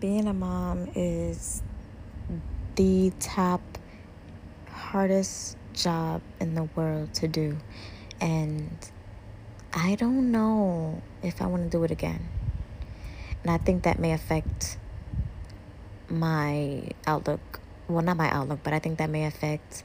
being 0.00 0.28
a 0.28 0.34
mom 0.34 0.88
is 0.94 1.62
the 2.76 3.12
top 3.18 3.60
hardest 4.70 5.56
job 5.72 6.22
in 6.40 6.54
the 6.54 6.64
world 6.74 7.12
to 7.14 7.28
do. 7.28 7.58
And 8.20 8.70
I 9.72 9.96
don't 9.96 10.30
know 10.30 11.02
if 11.22 11.42
I 11.42 11.46
want 11.46 11.64
to 11.64 11.68
do 11.68 11.84
it 11.84 11.90
again. 11.90 12.28
And 13.42 13.50
I 13.50 13.58
think 13.58 13.82
that 13.82 13.98
may 13.98 14.12
affect 14.12 14.78
my 16.08 16.88
outlook. 17.06 17.60
Well, 17.88 18.02
not 18.02 18.16
my 18.16 18.30
outlook, 18.30 18.60
but 18.62 18.72
I 18.72 18.78
think 18.78 18.98
that 18.98 19.10
may 19.10 19.24
affect, 19.24 19.82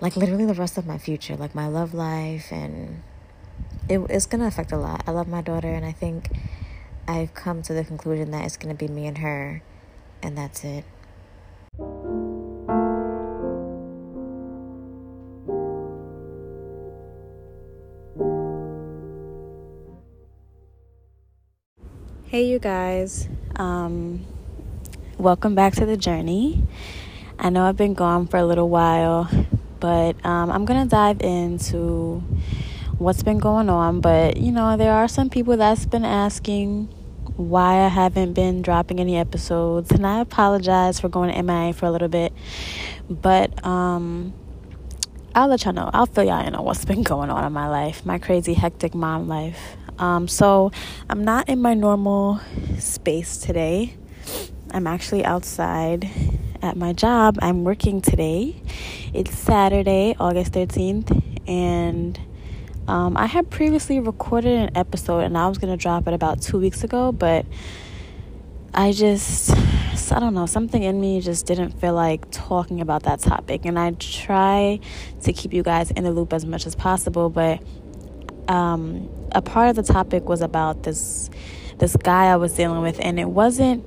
like, 0.00 0.16
literally 0.16 0.46
the 0.46 0.54
rest 0.54 0.78
of 0.78 0.86
my 0.86 0.98
future, 0.98 1.36
like 1.36 1.54
my 1.54 1.68
love 1.68 1.94
life. 1.94 2.50
And 2.50 3.02
it, 3.88 3.98
it's 4.08 4.26
going 4.26 4.40
to 4.40 4.46
affect 4.46 4.72
a 4.72 4.76
lot. 4.76 5.04
I 5.06 5.10
love 5.10 5.28
my 5.28 5.42
daughter, 5.42 5.68
and 5.68 5.84
I 5.84 5.92
think 5.92 6.30
I've 7.10 7.34
come 7.34 7.60
to 7.62 7.74
the 7.74 7.82
conclusion 7.82 8.30
that 8.30 8.44
it's 8.44 8.56
going 8.56 8.72
to 8.72 8.78
be 8.78 8.86
me 8.86 9.08
and 9.08 9.18
her, 9.18 9.64
and 10.22 10.38
that's 10.38 10.62
it. 10.62 10.84
Hey, 22.26 22.44
you 22.44 22.60
guys. 22.60 23.28
Um, 23.56 24.24
welcome 25.18 25.56
back 25.56 25.74
to 25.74 25.86
the 25.86 25.96
journey. 25.96 26.62
I 27.40 27.50
know 27.50 27.64
I've 27.64 27.76
been 27.76 27.94
gone 27.94 28.28
for 28.28 28.36
a 28.36 28.44
little 28.44 28.68
while, 28.68 29.28
but 29.80 30.24
um, 30.24 30.52
I'm 30.52 30.64
going 30.64 30.84
to 30.84 30.88
dive 30.88 31.22
into 31.22 32.22
what's 32.98 33.24
been 33.24 33.40
going 33.40 33.68
on. 33.68 34.00
But, 34.00 34.36
you 34.36 34.52
know, 34.52 34.76
there 34.76 34.92
are 34.92 35.08
some 35.08 35.28
people 35.28 35.56
that's 35.56 35.86
been 35.86 36.04
asking 36.04 36.88
why 37.48 37.84
I 37.84 37.88
haven't 37.88 38.34
been 38.34 38.62
dropping 38.62 39.00
any 39.00 39.16
episodes, 39.16 39.90
and 39.90 40.06
I 40.06 40.20
apologize 40.20 41.00
for 41.00 41.08
going 41.08 41.32
to 41.32 41.42
MIA 41.42 41.72
for 41.72 41.86
a 41.86 41.90
little 41.90 42.08
bit. 42.08 42.32
But, 43.08 43.64
um, 43.64 44.34
I'll 45.34 45.48
let 45.48 45.64
y'all 45.64 45.72
know. 45.72 45.88
I'll 45.92 46.06
fill 46.06 46.24
y'all 46.24 46.44
in 46.44 46.54
on 46.54 46.64
what's 46.64 46.84
been 46.84 47.02
going 47.02 47.30
on 47.30 47.44
in 47.44 47.52
my 47.52 47.68
life, 47.68 48.04
my 48.04 48.18
crazy, 48.18 48.54
hectic 48.54 48.94
mom 48.94 49.28
life. 49.28 49.76
Um, 49.98 50.26
so 50.26 50.72
I'm 51.08 51.24
not 51.24 51.48
in 51.48 51.62
my 51.62 51.74
normal 51.74 52.40
space 52.78 53.36
today. 53.36 53.94
I'm 54.72 54.86
actually 54.86 55.24
outside 55.24 56.08
at 56.62 56.76
my 56.76 56.92
job. 56.92 57.38
I'm 57.42 57.64
working 57.64 58.00
today. 58.00 58.62
It's 59.12 59.36
Saturday, 59.38 60.16
August 60.18 60.52
13th, 60.52 61.48
and 61.48 62.18
um, 62.90 63.16
I 63.16 63.26
had 63.26 63.48
previously 63.50 64.00
recorded 64.00 64.52
an 64.52 64.76
episode 64.76 65.20
and 65.20 65.38
I 65.38 65.46
was 65.46 65.58
going 65.58 65.70
to 65.72 65.80
drop 65.80 66.08
it 66.08 66.12
about 66.12 66.42
two 66.42 66.58
weeks 66.58 66.82
ago, 66.82 67.12
but 67.12 67.46
I 68.74 68.90
just, 68.90 69.52
I 70.10 70.18
don't 70.18 70.34
know, 70.34 70.46
something 70.46 70.82
in 70.82 71.00
me 71.00 71.20
just 71.20 71.46
didn't 71.46 71.80
feel 71.80 71.94
like 71.94 72.28
talking 72.32 72.80
about 72.80 73.04
that 73.04 73.20
topic. 73.20 73.64
And 73.64 73.78
I 73.78 73.92
try 73.92 74.80
to 75.22 75.32
keep 75.32 75.52
you 75.52 75.62
guys 75.62 75.92
in 75.92 76.02
the 76.02 76.10
loop 76.10 76.32
as 76.32 76.44
much 76.44 76.66
as 76.66 76.74
possible, 76.74 77.30
but 77.30 77.62
um, 78.48 79.08
a 79.30 79.40
part 79.40 79.70
of 79.70 79.76
the 79.76 79.84
topic 79.84 80.28
was 80.28 80.40
about 80.40 80.82
this 80.82 81.30
this 81.78 81.94
guy 81.94 82.26
I 82.26 82.36
was 82.36 82.54
dealing 82.54 82.82
with, 82.82 82.98
and 83.00 83.20
it 83.20 83.28
wasn't 83.28 83.84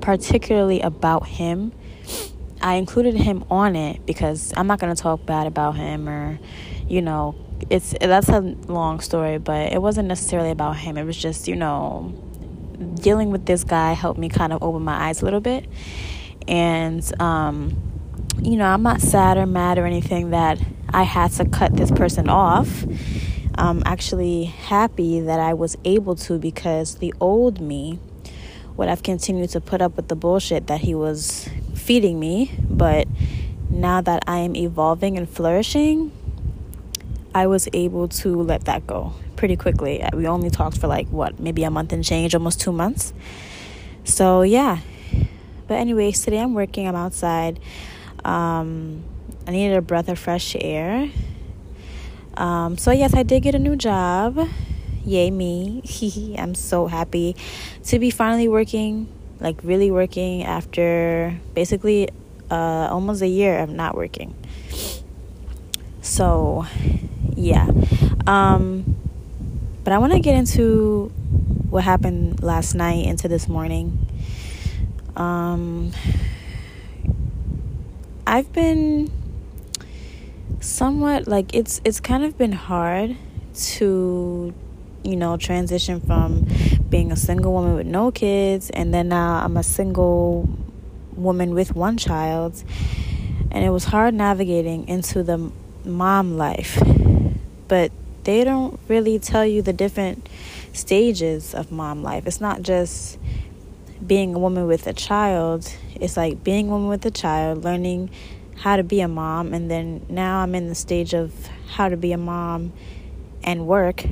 particularly 0.00 0.80
about 0.80 1.26
him. 1.26 1.72
I 2.62 2.74
included 2.76 3.14
him 3.14 3.44
on 3.50 3.76
it 3.76 4.06
because 4.06 4.54
I'm 4.56 4.66
not 4.66 4.80
going 4.80 4.96
to 4.96 5.00
talk 5.00 5.26
bad 5.26 5.46
about 5.46 5.76
him 5.76 6.08
or, 6.08 6.40
you 6.88 7.02
know, 7.02 7.36
it's 7.70 7.94
that's 8.00 8.28
a 8.28 8.40
long 8.40 9.00
story, 9.00 9.38
but 9.38 9.72
it 9.72 9.80
wasn't 9.80 10.08
necessarily 10.08 10.50
about 10.50 10.76
him. 10.76 10.96
It 10.96 11.04
was 11.04 11.16
just, 11.16 11.48
you 11.48 11.56
know, 11.56 12.14
dealing 12.94 13.30
with 13.30 13.46
this 13.46 13.64
guy 13.64 13.92
helped 13.92 14.18
me 14.18 14.28
kind 14.28 14.52
of 14.52 14.62
open 14.62 14.82
my 14.82 15.08
eyes 15.08 15.22
a 15.22 15.24
little 15.24 15.40
bit. 15.40 15.66
And 16.46 17.02
um, 17.20 17.76
you 18.40 18.56
know, 18.56 18.66
I'm 18.66 18.82
not 18.82 19.00
sad 19.00 19.36
or 19.36 19.46
mad 19.46 19.78
or 19.78 19.86
anything 19.86 20.30
that 20.30 20.58
I 20.88 21.02
had 21.02 21.32
to 21.32 21.44
cut 21.44 21.76
this 21.76 21.90
person 21.90 22.28
off. 22.28 22.84
I'm 23.54 23.82
actually 23.84 24.44
happy 24.44 25.20
that 25.20 25.40
I 25.40 25.54
was 25.54 25.76
able 25.84 26.14
to 26.16 26.38
because 26.38 26.96
the 26.96 27.12
old 27.20 27.60
me 27.60 27.98
would 28.76 28.88
have 28.88 29.02
continued 29.02 29.50
to 29.50 29.60
put 29.60 29.82
up 29.82 29.96
with 29.96 30.06
the 30.06 30.14
bullshit 30.14 30.68
that 30.68 30.80
he 30.82 30.94
was 30.94 31.48
feeding 31.74 32.20
me. 32.20 32.52
But 32.70 33.08
now 33.68 34.00
that 34.00 34.22
I 34.28 34.38
am 34.38 34.54
evolving 34.54 35.18
and 35.18 35.28
flourishing, 35.28 36.12
I 37.38 37.46
was 37.46 37.68
able 37.72 38.08
to 38.08 38.42
let 38.42 38.64
that 38.64 38.86
go 38.86 39.12
pretty 39.36 39.56
quickly. 39.56 40.04
We 40.12 40.26
only 40.26 40.50
talked 40.50 40.78
for 40.78 40.86
like 40.86 41.08
what, 41.08 41.38
maybe 41.38 41.64
a 41.64 41.70
month 41.70 41.92
and 41.92 42.04
change, 42.04 42.34
almost 42.34 42.60
two 42.60 42.72
months. 42.72 43.12
So, 44.04 44.42
yeah. 44.42 44.78
But, 45.66 45.74
anyways, 45.74 46.22
today 46.22 46.38
I'm 46.38 46.54
working, 46.54 46.88
I'm 46.88 46.96
outside. 46.96 47.60
Um, 48.24 49.04
I 49.46 49.50
needed 49.50 49.76
a 49.76 49.82
breath 49.82 50.08
of 50.08 50.18
fresh 50.18 50.56
air 50.58 51.10
um, 52.38 52.78
so, 52.78 52.92
yes, 52.92 53.14
I 53.14 53.24
did 53.24 53.42
get 53.42 53.56
a 53.56 53.58
new 53.58 53.74
job. 53.74 54.48
Yay, 55.04 55.30
me. 55.30 55.82
I'm 56.38 56.54
so 56.54 56.86
happy 56.86 57.34
to 57.84 57.98
be 57.98 58.10
finally 58.10 58.48
working, 58.48 59.08
like 59.40 59.58
really 59.64 59.90
working 59.90 60.44
after 60.44 61.36
basically 61.54 62.08
uh, 62.48 62.88
almost 62.90 63.22
a 63.22 63.26
year 63.26 63.58
of 63.58 63.70
not 63.70 63.96
working. 63.96 64.36
So, 66.00 66.64
yeah. 67.38 67.70
Um, 68.26 68.96
but 69.84 69.92
I 69.92 69.98
want 69.98 70.12
to 70.12 70.20
get 70.20 70.34
into 70.34 71.12
what 71.70 71.84
happened 71.84 72.42
last 72.42 72.74
night 72.74 73.06
into 73.06 73.28
this 73.28 73.48
morning. 73.48 74.06
Um, 75.16 75.92
I've 78.26 78.52
been 78.52 79.10
somewhat 80.60 81.28
like 81.28 81.54
it's 81.54 81.80
it's 81.84 82.00
kind 82.00 82.24
of 82.24 82.36
been 82.36 82.52
hard 82.52 83.16
to 83.54 84.52
you 85.04 85.16
know 85.16 85.36
transition 85.36 86.00
from 86.00 86.46
being 86.90 87.12
a 87.12 87.16
single 87.16 87.52
woman 87.52 87.74
with 87.74 87.86
no 87.86 88.10
kids 88.10 88.70
and 88.70 88.92
then 88.92 89.08
now 89.08 89.44
I'm 89.44 89.56
a 89.56 89.62
single 89.62 90.48
woman 91.16 91.54
with 91.54 91.74
one 91.74 91.96
child 91.96 92.62
and 93.50 93.64
it 93.64 93.70
was 93.70 93.84
hard 93.84 94.14
navigating 94.14 94.88
into 94.88 95.22
the 95.22 95.50
mom 95.84 96.36
life 96.36 96.78
but 97.68 97.92
they 98.24 98.44
don't 98.44 98.78
really 98.88 99.18
tell 99.18 99.46
you 99.46 99.62
the 99.62 99.72
different 99.72 100.28
stages 100.72 101.54
of 101.54 101.70
mom 101.70 102.02
life. 102.02 102.26
It's 102.26 102.40
not 102.40 102.62
just 102.62 103.18
being 104.04 104.34
a 104.34 104.38
woman 104.38 104.66
with 104.66 104.86
a 104.86 104.92
child. 104.92 105.72
It's 105.94 106.16
like 106.16 106.42
being 106.42 106.68
a 106.68 106.70
woman 106.70 106.88
with 106.88 107.04
a 107.06 107.10
child 107.10 107.64
learning 107.64 108.10
how 108.56 108.76
to 108.76 108.82
be 108.82 109.00
a 109.00 109.08
mom 109.08 109.54
and 109.54 109.70
then 109.70 110.04
now 110.08 110.40
I'm 110.40 110.54
in 110.54 110.68
the 110.68 110.74
stage 110.74 111.14
of 111.14 111.32
how 111.68 111.88
to 111.88 111.96
be 111.96 112.12
a 112.12 112.18
mom 112.18 112.72
and 113.44 113.66
work. 113.66 114.04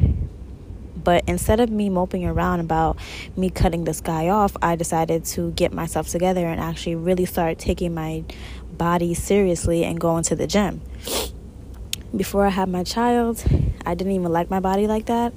But 1.02 1.24
instead 1.28 1.60
of 1.60 1.70
me 1.70 1.88
moping 1.88 2.24
around 2.24 2.60
about 2.60 2.98
me 3.36 3.50
cutting 3.50 3.84
this 3.84 4.00
guy 4.00 4.28
off, 4.28 4.56
I 4.60 4.76
decided 4.76 5.24
to 5.26 5.52
get 5.52 5.72
myself 5.72 6.08
together 6.08 6.46
and 6.46 6.60
actually 6.60 6.96
really 6.96 7.26
start 7.26 7.58
taking 7.58 7.94
my 7.94 8.24
body 8.72 9.14
seriously 9.14 9.84
and 9.84 10.00
going 10.00 10.24
to 10.24 10.36
the 10.36 10.46
gym. 10.46 10.80
Before 12.16 12.46
I 12.46 12.50
had 12.50 12.68
my 12.68 12.82
child, 12.82 13.44
I 13.84 13.94
didn't 13.94 14.14
even 14.14 14.32
like 14.32 14.48
my 14.48 14.60
body 14.60 14.86
like 14.86 15.06
that. 15.06 15.34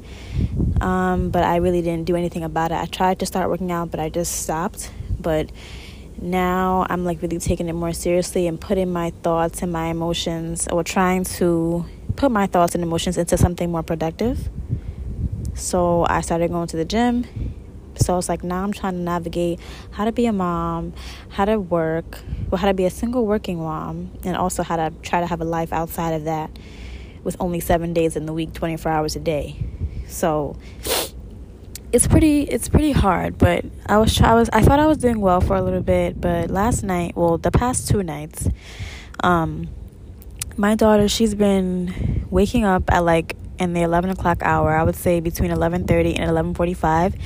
Um, 0.79 1.29
but 1.29 1.43
I 1.43 1.57
really 1.57 1.81
didn't 1.81 2.05
do 2.05 2.15
anything 2.15 2.43
about 2.43 2.71
it. 2.71 2.75
I 2.75 2.85
tried 2.85 3.19
to 3.19 3.25
start 3.25 3.49
working 3.49 3.71
out, 3.71 3.91
but 3.91 3.99
I 3.99 4.09
just 4.09 4.43
stopped. 4.43 4.89
But 5.19 5.51
now 6.21 6.85
I'm 6.89 7.03
like 7.03 7.21
really 7.21 7.39
taking 7.39 7.67
it 7.67 7.73
more 7.73 7.91
seriously 7.91 8.47
and 8.47 8.59
putting 8.59 8.91
my 8.91 9.11
thoughts 9.23 9.61
and 9.61 9.71
my 9.71 9.87
emotions 9.87 10.67
or 10.69 10.83
trying 10.83 11.25
to 11.25 11.85
put 12.15 12.31
my 12.31 12.47
thoughts 12.47 12.75
and 12.75 12.83
emotions 12.83 13.17
into 13.17 13.37
something 13.37 13.69
more 13.71 13.83
productive. 13.83 14.49
So 15.55 16.05
I 16.07 16.21
started 16.21 16.49
going 16.49 16.67
to 16.67 16.77
the 16.77 16.85
gym. 16.85 17.25
So 17.99 18.17
it's 18.17 18.29
like 18.29 18.43
now 18.43 18.63
I'm 18.63 18.73
trying 18.73 18.93
to 18.93 18.99
navigate 18.99 19.59
how 19.91 20.05
to 20.05 20.11
be 20.11 20.25
a 20.25 20.33
mom, 20.33 20.93
how 21.29 21.45
to 21.45 21.59
work, 21.59 22.19
well, 22.49 22.59
how 22.59 22.67
to 22.67 22.73
be 22.73 22.85
a 22.85 22.89
single 22.89 23.25
working 23.25 23.59
mom, 23.59 24.11
and 24.23 24.35
also 24.35 24.63
how 24.63 24.75
to 24.75 24.93
try 25.01 25.19
to 25.19 25.27
have 25.27 25.41
a 25.41 25.45
life 25.45 25.73
outside 25.73 26.11
of 26.13 26.23
that 26.25 26.49
with 27.23 27.35
only 27.39 27.59
seven 27.59 27.93
days 27.93 28.15
in 28.15 28.25
the 28.25 28.33
week, 28.33 28.53
24 28.53 28.91
hours 28.91 29.15
a 29.15 29.19
day. 29.19 29.55
So 30.07 30.57
it's 31.91 32.05
pretty 32.05 32.43
it's 32.43 32.69
pretty 32.69 32.91
hard 32.91 33.37
but 33.39 33.65
i 33.87 33.97
was 33.97 34.21
i 34.21 34.33
was 34.35 34.47
i 34.53 34.61
thought 34.61 34.79
i 34.79 34.85
was 34.85 34.99
doing 34.99 35.19
well 35.19 35.41
for 35.41 35.55
a 35.55 35.61
little 35.61 35.81
bit 35.81 36.19
but 36.21 36.51
last 36.51 36.83
night 36.83 37.15
well 37.15 37.39
the 37.39 37.49
past 37.49 37.87
two 37.87 38.03
nights 38.03 38.47
um 39.21 39.67
my 40.55 40.75
daughter 40.75 41.07
she's 41.07 41.33
been 41.33 42.27
waking 42.29 42.63
up 42.63 42.83
at 42.91 43.03
like 43.03 43.35
in 43.57 43.73
the 43.73 43.81
11 43.81 44.11
o'clock 44.11 44.43
hour 44.43 44.75
i 44.75 44.83
would 44.83 44.95
say 44.95 45.19
between 45.19 45.49
11.30 45.49 46.19
and 46.19 46.55
11.45 46.55 47.19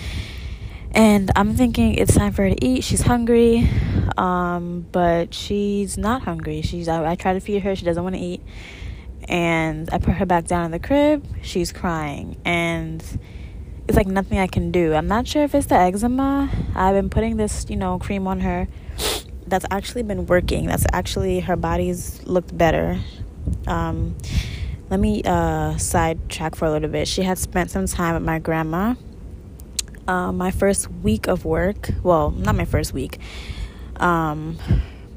and 0.94 1.32
i'm 1.36 1.54
thinking 1.56 1.96
it's 1.96 2.16
time 2.16 2.32
for 2.32 2.44
her 2.44 2.50
to 2.50 2.66
eat 2.66 2.84
she's 2.84 3.02
hungry 3.02 3.70
um 4.18 4.86
but 4.92 5.34
she's 5.34 5.98
not 5.98 6.22
hungry 6.24 6.62
she's 6.62 6.88
i, 6.88 7.12
I 7.12 7.16
try 7.16 7.34
to 7.34 7.40
feed 7.40 7.64
her 7.64 7.76
she 7.76 7.86
doesn't 7.86 8.04
want 8.04 8.16
to 8.16 8.22
eat 8.22 8.42
and 9.28 9.90
i 9.92 9.98
put 9.98 10.16
her 10.16 10.26
back 10.26 10.46
down 10.46 10.66
in 10.66 10.72
the 10.72 10.80
crib 10.80 11.26
she's 11.42 11.72
crying 11.72 12.38
and 12.46 13.04
it's 13.88 13.98
like 13.98 14.08
nothing 14.08 14.40
I 14.40 14.48
can 14.48 14.72
do. 14.72 14.94
I'm 14.94 15.08
not 15.08 15.28
sure 15.28 15.44
if 15.44 15.54
it's 15.54 15.68
the 15.68 15.76
eczema. 15.76 16.50
I've 16.74 16.96
been 16.96 17.10
putting 17.10 17.38
this, 17.38 17.66
you 17.70 17.76
know, 17.76 18.00
cream 18.00 18.28
on 18.28 18.40
her 18.40 18.68
that's 19.48 19.66
actually 19.72 20.04
been 20.04 20.26
working. 20.26 20.68
That's 20.68 20.86
actually 20.94 21.42
her 21.42 21.56
body's 21.56 22.26
looked 22.26 22.58
better. 22.58 23.00
Um, 23.68 24.16
let 24.90 25.00
me 25.00 25.22
uh, 25.26 25.78
sidetrack 25.78 26.56
for 26.56 26.66
a 26.66 26.72
little 26.72 26.90
bit. 26.90 27.08
She 27.08 27.24
had 27.24 27.38
spent 27.38 27.72
some 27.72 27.86
time 27.88 28.14
with 28.14 28.24
my 28.24 28.40
grandma. 28.40 28.96
Uh, 30.08 30.34
my 30.34 30.52
first 30.52 30.92
week 30.92 31.28
of 31.28 31.46
work, 31.46 31.90
well, 32.04 32.32
not 32.32 32.56
my 32.56 32.66
first 32.66 32.94
week, 32.94 33.20
um, 33.98 34.58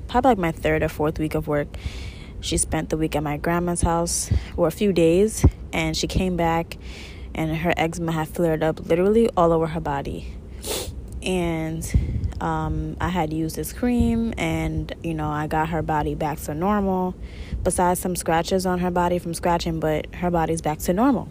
probably 0.07 0.31
like 0.31 0.39
my 0.39 0.53
third 0.53 0.83
or 0.83 0.89
fourth 0.89 1.19
week 1.19 1.35
of 1.35 1.49
work. 1.49 1.67
She 2.41 2.57
spent 2.57 2.91
the 2.91 2.97
week 2.97 3.17
at 3.17 3.23
my 3.23 3.37
grandma's 3.37 3.83
house 3.83 4.31
for 4.55 4.69
a 4.69 4.71
few 4.71 4.93
days, 4.93 5.45
and 5.73 5.97
she 5.97 6.07
came 6.07 6.37
back, 6.37 6.79
and 7.35 7.57
her 7.57 7.75
eczema 7.77 8.13
had 8.13 8.29
flared 8.29 8.63
up 8.63 8.87
literally 8.87 9.29
all 9.37 9.53
over 9.53 9.67
her 9.67 9.81
body. 9.81 10.33
And 11.21 12.33
um, 12.41 12.97
I 13.01 13.09
had 13.09 13.33
used 13.33 13.57
this 13.57 13.73
cream, 13.73 14.35
and 14.39 14.95
you 15.03 15.15
know, 15.15 15.29
I 15.29 15.49
got 15.49 15.71
her 15.71 15.83
body 15.83 16.15
back 16.15 16.39
to 16.43 16.55
normal. 16.55 17.17
Besides 17.65 17.99
some 17.99 18.15
scratches 18.15 18.67
on 18.67 18.79
her 18.79 18.93
body 18.93 19.19
from 19.19 19.35
scratching, 19.35 19.81
but 19.81 20.15
her 20.15 20.31
body's 20.31 20.63
back 20.63 20.79
to 20.81 20.93
normal. 20.93 21.29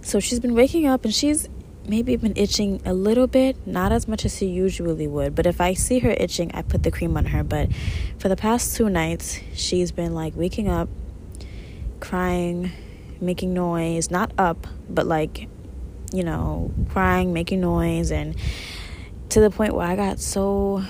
So 0.00 0.20
she's 0.20 0.40
been 0.40 0.54
waking 0.54 0.86
up, 0.86 1.04
and 1.04 1.12
she's 1.12 1.50
maybe 1.88 2.16
been 2.16 2.36
itching 2.36 2.82
a 2.84 2.92
little 2.92 3.26
bit, 3.26 3.56
not 3.66 3.92
as 3.92 4.06
much 4.06 4.24
as 4.24 4.36
she 4.36 4.46
usually 4.46 5.06
would. 5.06 5.34
But 5.34 5.46
if 5.46 5.60
I 5.60 5.74
see 5.74 6.00
her 6.00 6.10
itching, 6.10 6.50
I 6.54 6.62
put 6.62 6.82
the 6.82 6.90
cream 6.90 7.16
on 7.16 7.26
her. 7.26 7.42
But 7.42 7.70
for 8.18 8.28
the 8.28 8.36
past 8.36 8.76
two 8.76 8.88
nights, 8.88 9.40
she's 9.54 9.90
been 9.90 10.14
like 10.14 10.36
waking 10.36 10.68
up, 10.68 10.88
crying, 12.00 12.70
making 13.20 13.54
noise, 13.54 14.10
not 14.10 14.32
up, 14.38 14.66
but 14.88 15.06
like, 15.06 15.48
you 16.12 16.22
know, 16.22 16.72
crying, 16.90 17.32
making 17.32 17.60
noise, 17.60 18.10
and 18.10 18.36
to 19.30 19.40
the 19.40 19.50
point 19.50 19.74
where 19.74 19.86
I 19.86 19.96
got 19.96 20.20
so, 20.20 20.82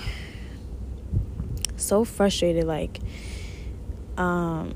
so 1.77 2.05
frustrated. 2.05 2.65
Like, 2.65 2.99
um, 4.17 4.73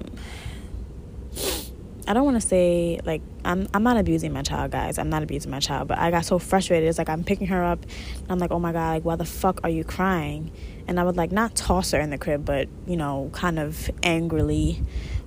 I 2.05 2.13
don't 2.13 2.25
want 2.25 2.41
to 2.41 2.45
say 2.45 2.99
like 3.05 3.21
I'm 3.45 3.67
I'm 3.73 3.83
not 3.83 3.97
abusing 3.97 4.33
my 4.33 4.41
child, 4.41 4.71
guys. 4.71 4.97
I'm 4.97 5.09
not 5.09 5.23
abusing 5.23 5.51
my 5.51 5.59
child, 5.59 5.87
but 5.87 5.97
I 5.97 6.11
got 6.11 6.25
so 6.25 6.37
frustrated. 6.37 6.89
It's 6.89 6.97
like 6.97 7.09
I'm 7.09 7.23
picking 7.23 7.47
her 7.47 7.63
up, 7.63 7.83
and 7.83 8.31
I'm 8.31 8.39
like, 8.39 8.51
oh 8.51 8.59
my 8.59 8.73
god, 8.73 8.89
like 8.89 9.05
why 9.05 9.15
the 9.15 9.25
fuck 9.25 9.61
are 9.63 9.69
you 9.69 9.83
crying? 9.83 10.51
And 10.87 10.99
I 10.99 11.03
would 11.03 11.15
like 11.15 11.31
not 11.31 11.55
toss 11.55 11.91
her 11.91 11.99
in 11.99 12.09
the 12.09 12.17
crib, 12.17 12.43
but 12.43 12.67
you 12.85 12.97
know, 12.97 13.29
kind 13.33 13.57
of 13.57 13.89
angrily 14.01 14.81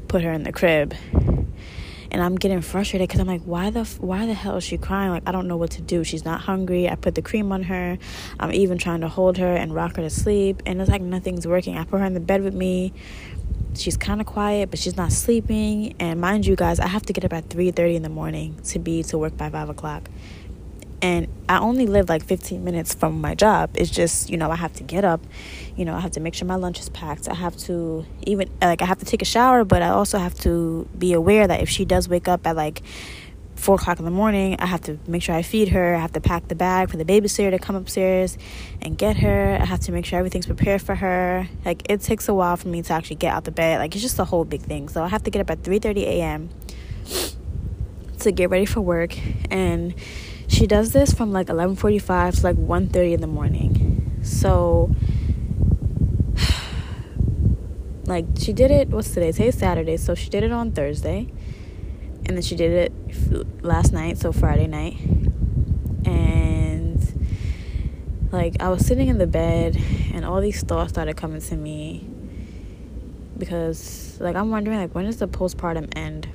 put 0.08 0.23
her 0.23 0.32
in 0.32 0.43
the 0.43 0.52
crib. 0.52 0.94
And 2.08 2.23
I'm 2.23 2.37
getting 2.37 2.61
frustrated 2.61 3.08
because 3.08 3.20
I'm 3.20 3.26
like, 3.26 3.43
why 3.43 3.70
the 3.70 3.84
why 3.99 4.26
the 4.26 4.34
hell 4.34 4.56
is 4.56 4.64
she 4.64 4.76
crying? 4.76 5.11
Like 5.11 5.25
I 5.26 5.32
don't 5.32 5.49
know 5.49 5.56
what 5.56 5.72
to 5.72 5.82
do. 5.82 6.05
She's 6.05 6.25
not 6.25 6.43
hungry. 6.43 6.88
I 6.88 6.94
put 6.94 7.14
the 7.14 7.22
cream 7.22 7.52
on 7.52 7.64
her. 7.64 7.99
I'm 8.38 8.52
even 8.52 8.79
trying 8.79 9.00
to 9.00 9.08
hold 9.08 9.38
her 9.38 9.55
and 9.55 9.75
rock 9.75 9.96
her 9.96 10.02
to 10.02 10.11
sleep, 10.11 10.62
and 10.67 10.81
it's 10.81 10.90
like 10.90 11.02
nothing's 11.02 11.46
working. 11.46 11.79
I 11.79 11.84
put 11.84 12.00
her 12.00 12.06
in 12.06 12.14
the 12.14 12.20
bed 12.20 12.43
with 12.43 12.55
me 12.55 12.93
she's 13.75 13.96
kind 13.96 14.20
of 14.20 14.26
quiet 14.26 14.70
but 14.70 14.78
she's 14.78 14.96
not 14.96 15.12
sleeping. 15.12 15.94
And 15.98 16.20
mind 16.20 16.46
you 16.46 16.56
guys 16.56 16.81
i 16.81 16.87
have 16.87 17.04
to 17.06 17.12
get 17.12 17.25
up 17.25 17.32
at 17.32 17.48
3.30 17.48 17.96
in 17.96 18.02
the 18.02 18.08
morning 18.08 18.58
to 18.64 18.78
be 18.78 19.02
to 19.04 19.19
work 19.19 19.37
by 19.37 19.50
5 19.50 19.69
o'clock. 19.69 20.08
And 21.02 21.28
i 21.48 21.58
only 21.58 21.87
live 21.87 22.08
like 22.08 22.25
15 22.25 22.64
minutes 22.64 22.94
from 22.94 23.20
my 23.20 23.34
job. 23.34 23.70
It's 23.75 23.90
just 23.90 24.31
you 24.31 24.37
know 24.37 24.50
i 24.50 24.56
have 24.56 24.72
to 24.75 24.82
get 24.82 25.04
up. 25.04 25.20
You 25.76 25.84
know 25.84 25.94
i 25.94 26.00
have 26.00 26.12
to 26.12 26.20
make 26.20 26.34
sure 26.34 26.48
my 26.48 26.56
lunch 26.56 26.81
is 26.81 26.88
packed. 26.88 27.28
I 27.28 27.34
have 27.34 27.56
to 27.69 28.04
even 28.22 28.50
like 28.60 28.82
i 28.82 28.87
have 28.87 28.98
to 28.98 29.04
take 29.04 29.22
a 29.22 29.26
shower 29.26 29.64
but 29.64 29.82
i 29.82 29.88
also 29.88 30.19
have 30.19 30.34
to 30.40 30.88
be 30.98 31.12
aware 31.12 31.46
that 31.46 31.60
if 31.60 31.69
she 31.69 31.84
does 31.84 32.08
wake 32.08 32.28
up 32.28 32.46
at 32.46 32.56
like 32.56 32.82
four 33.56 33.76
o'clock 33.76 33.99
in 33.99 34.05
the 34.05 34.11
morning. 34.11 34.56
I 34.58 34.67
have 34.67 34.82
to 34.82 34.99
make 35.06 35.23
sure 35.23 35.35
I 35.35 35.43
feed 35.43 35.70
her. 35.70 35.94
I 35.94 35.99
have 35.99 36.12
to 36.12 36.20
pack 36.20 36.49
the 36.49 36.55
bag 36.55 36.91
for 36.91 36.97
the 36.97 37.05
babysitter 37.05 37.50
to 37.50 37.58
come 37.58 37.75
upstairs 37.75 38.38
and 38.82 38.97
get 38.97 39.17
her. 39.17 39.58
I 39.61 39.64
have 39.64 39.81
to 39.81 39.93
make 39.93 40.05
sure 40.05 40.19
everything's 40.19 40.47
prepared 40.47 40.82
for 40.82 40.94
her. 40.94 41.49
Like 41.64 41.91
it 41.91 42.03
takes 42.03 42.29
a 42.29 42.35
while 42.35 42.56
for 42.56 42.69
me 42.69 42.82
to 42.82 42.93
actually 42.93 43.17
get 43.17 43.32
out 43.32 43.44
the 43.44 43.50
bed. 43.50 43.79
Like 43.79 43.94
it's 43.94 44.03
just 44.03 44.19
a 44.19 44.25
whole 44.25 44.44
big 44.44 44.62
thing. 44.62 44.88
So 44.88 45.03
I 45.03 45.08
have 45.08 45.23
to 45.25 45.31
get 45.31 45.41
up 45.41 45.50
at 45.50 45.62
3:30 45.62 46.03
a.m. 46.03 46.50
to 48.20 48.31
get 48.31 48.50
ready 48.50 48.67
for 48.67 48.81
work 48.81 49.17
and 49.50 49.94
she 50.49 50.67
does 50.67 50.93
this 50.93 51.12
from 51.12 51.32
like 51.32 51.49
11:45 51.49 52.37
to 52.37 52.43
like 52.43 52.56
1:30 52.56 53.14
in 53.14 53.20
the 53.20 53.26
morning. 53.26 54.20
So 54.23 54.94
like 58.05 58.26
she 58.38 58.53
did 58.53 58.70
it 58.70 58.88
what's 58.91 59.11
today? 59.11 59.32
Today's 59.32 59.58
Saturday. 59.58 59.97
So 59.97 60.14
she 60.14 60.29
did 60.29 60.44
it 60.44 60.53
on 60.53 60.73
Thursday 60.73 61.32
and 62.26 62.37
then 62.37 62.43
she 62.43 62.56
did 62.56 62.73
it 62.73 63.62
last 63.62 63.93
night, 63.93 64.19
so 64.19 64.32
Friday 64.32 64.67
night. 64.67 64.99
And 66.05 67.00
like 68.32 68.61
I 68.61 68.69
was 68.69 68.84
sitting 68.84 69.08
in 69.08 69.19
the 69.19 69.26
bed 69.26 69.81
and 70.12 70.25
all 70.25 70.40
these 70.40 70.62
thoughts 70.62 70.93
started 70.93 71.17
coming 71.17 71.40
to 71.40 71.56
me 71.56 72.06
because 73.38 74.19
like 74.20 74.37
I'm 74.37 74.50
wondering 74.50 74.78
like 74.78 74.94
when 74.94 75.05
does 75.05 75.19
the 75.19 75.28
postpartum 75.28 75.96
end? 75.96 76.28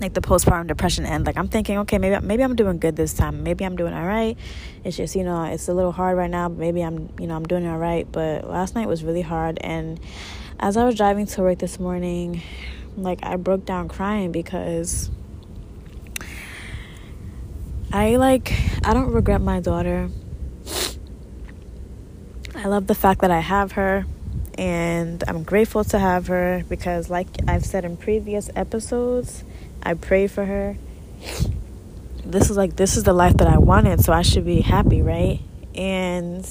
Like 0.00 0.14
the 0.14 0.20
postpartum 0.20 0.68
depression 0.68 1.04
end. 1.04 1.26
Like 1.26 1.36
I'm 1.36 1.48
thinking, 1.48 1.78
okay, 1.78 1.98
maybe 1.98 2.24
maybe 2.24 2.42
I'm 2.42 2.56
doing 2.56 2.78
good 2.78 2.96
this 2.96 3.12
time. 3.12 3.42
Maybe 3.42 3.64
I'm 3.64 3.76
doing 3.76 3.92
all 3.92 4.06
right. 4.06 4.38
It's 4.84 4.96
just 4.96 5.16
you 5.16 5.24
know 5.24 5.44
it's 5.44 5.68
a 5.68 5.74
little 5.74 5.92
hard 5.92 6.16
right 6.16 6.30
now, 6.30 6.48
but 6.48 6.58
maybe 6.58 6.82
I'm 6.82 7.12
you 7.18 7.26
know 7.26 7.34
I'm 7.34 7.46
doing 7.46 7.66
all 7.66 7.78
right. 7.78 8.10
But 8.10 8.48
last 8.48 8.74
night 8.74 8.86
was 8.86 9.02
really 9.02 9.22
hard, 9.22 9.58
and 9.60 10.00
as 10.60 10.76
I 10.76 10.84
was 10.84 10.94
driving 10.94 11.26
to 11.26 11.42
work 11.42 11.58
this 11.58 11.78
morning, 11.80 12.42
like 12.96 13.20
I 13.22 13.36
broke 13.36 13.64
down 13.64 13.88
crying 13.88 14.32
because 14.32 15.10
I 17.92 18.16
like 18.16 18.52
I 18.84 18.94
don't 18.94 19.12
regret 19.12 19.40
my 19.40 19.60
daughter. 19.60 20.08
I 22.54 22.66
love 22.66 22.86
the 22.86 22.94
fact 22.94 23.22
that 23.22 23.30
I 23.30 23.40
have 23.40 23.72
her 23.72 24.04
and 24.58 25.24
I'm 25.26 25.42
grateful 25.42 25.84
to 25.84 25.98
have 25.98 26.26
her 26.26 26.64
because 26.68 27.08
like 27.08 27.28
I've 27.48 27.64
said 27.64 27.84
in 27.84 27.96
previous 27.96 28.50
episodes, 28.54 29.42
I 29.82 29.94
pray 29.94 30.26
for 30.26 30.44
her. 30.44 30.76
This 32.24 32.50
is 32.50 32.56
like 32.56 32.76
this 32.76 32.96
is 32.96 33.04
the 33.04 33.12
life 33.12 33.38
that 33.38 33.48
I 33.48 33.58
wanted, 33.58 34.04
so 34.04 34.12
I 34.12 34.22
should 34.22 34.44
be 34.44 34.60
happy, 34.60 35.02
right? 35.02 35.40
And 35.74 36.46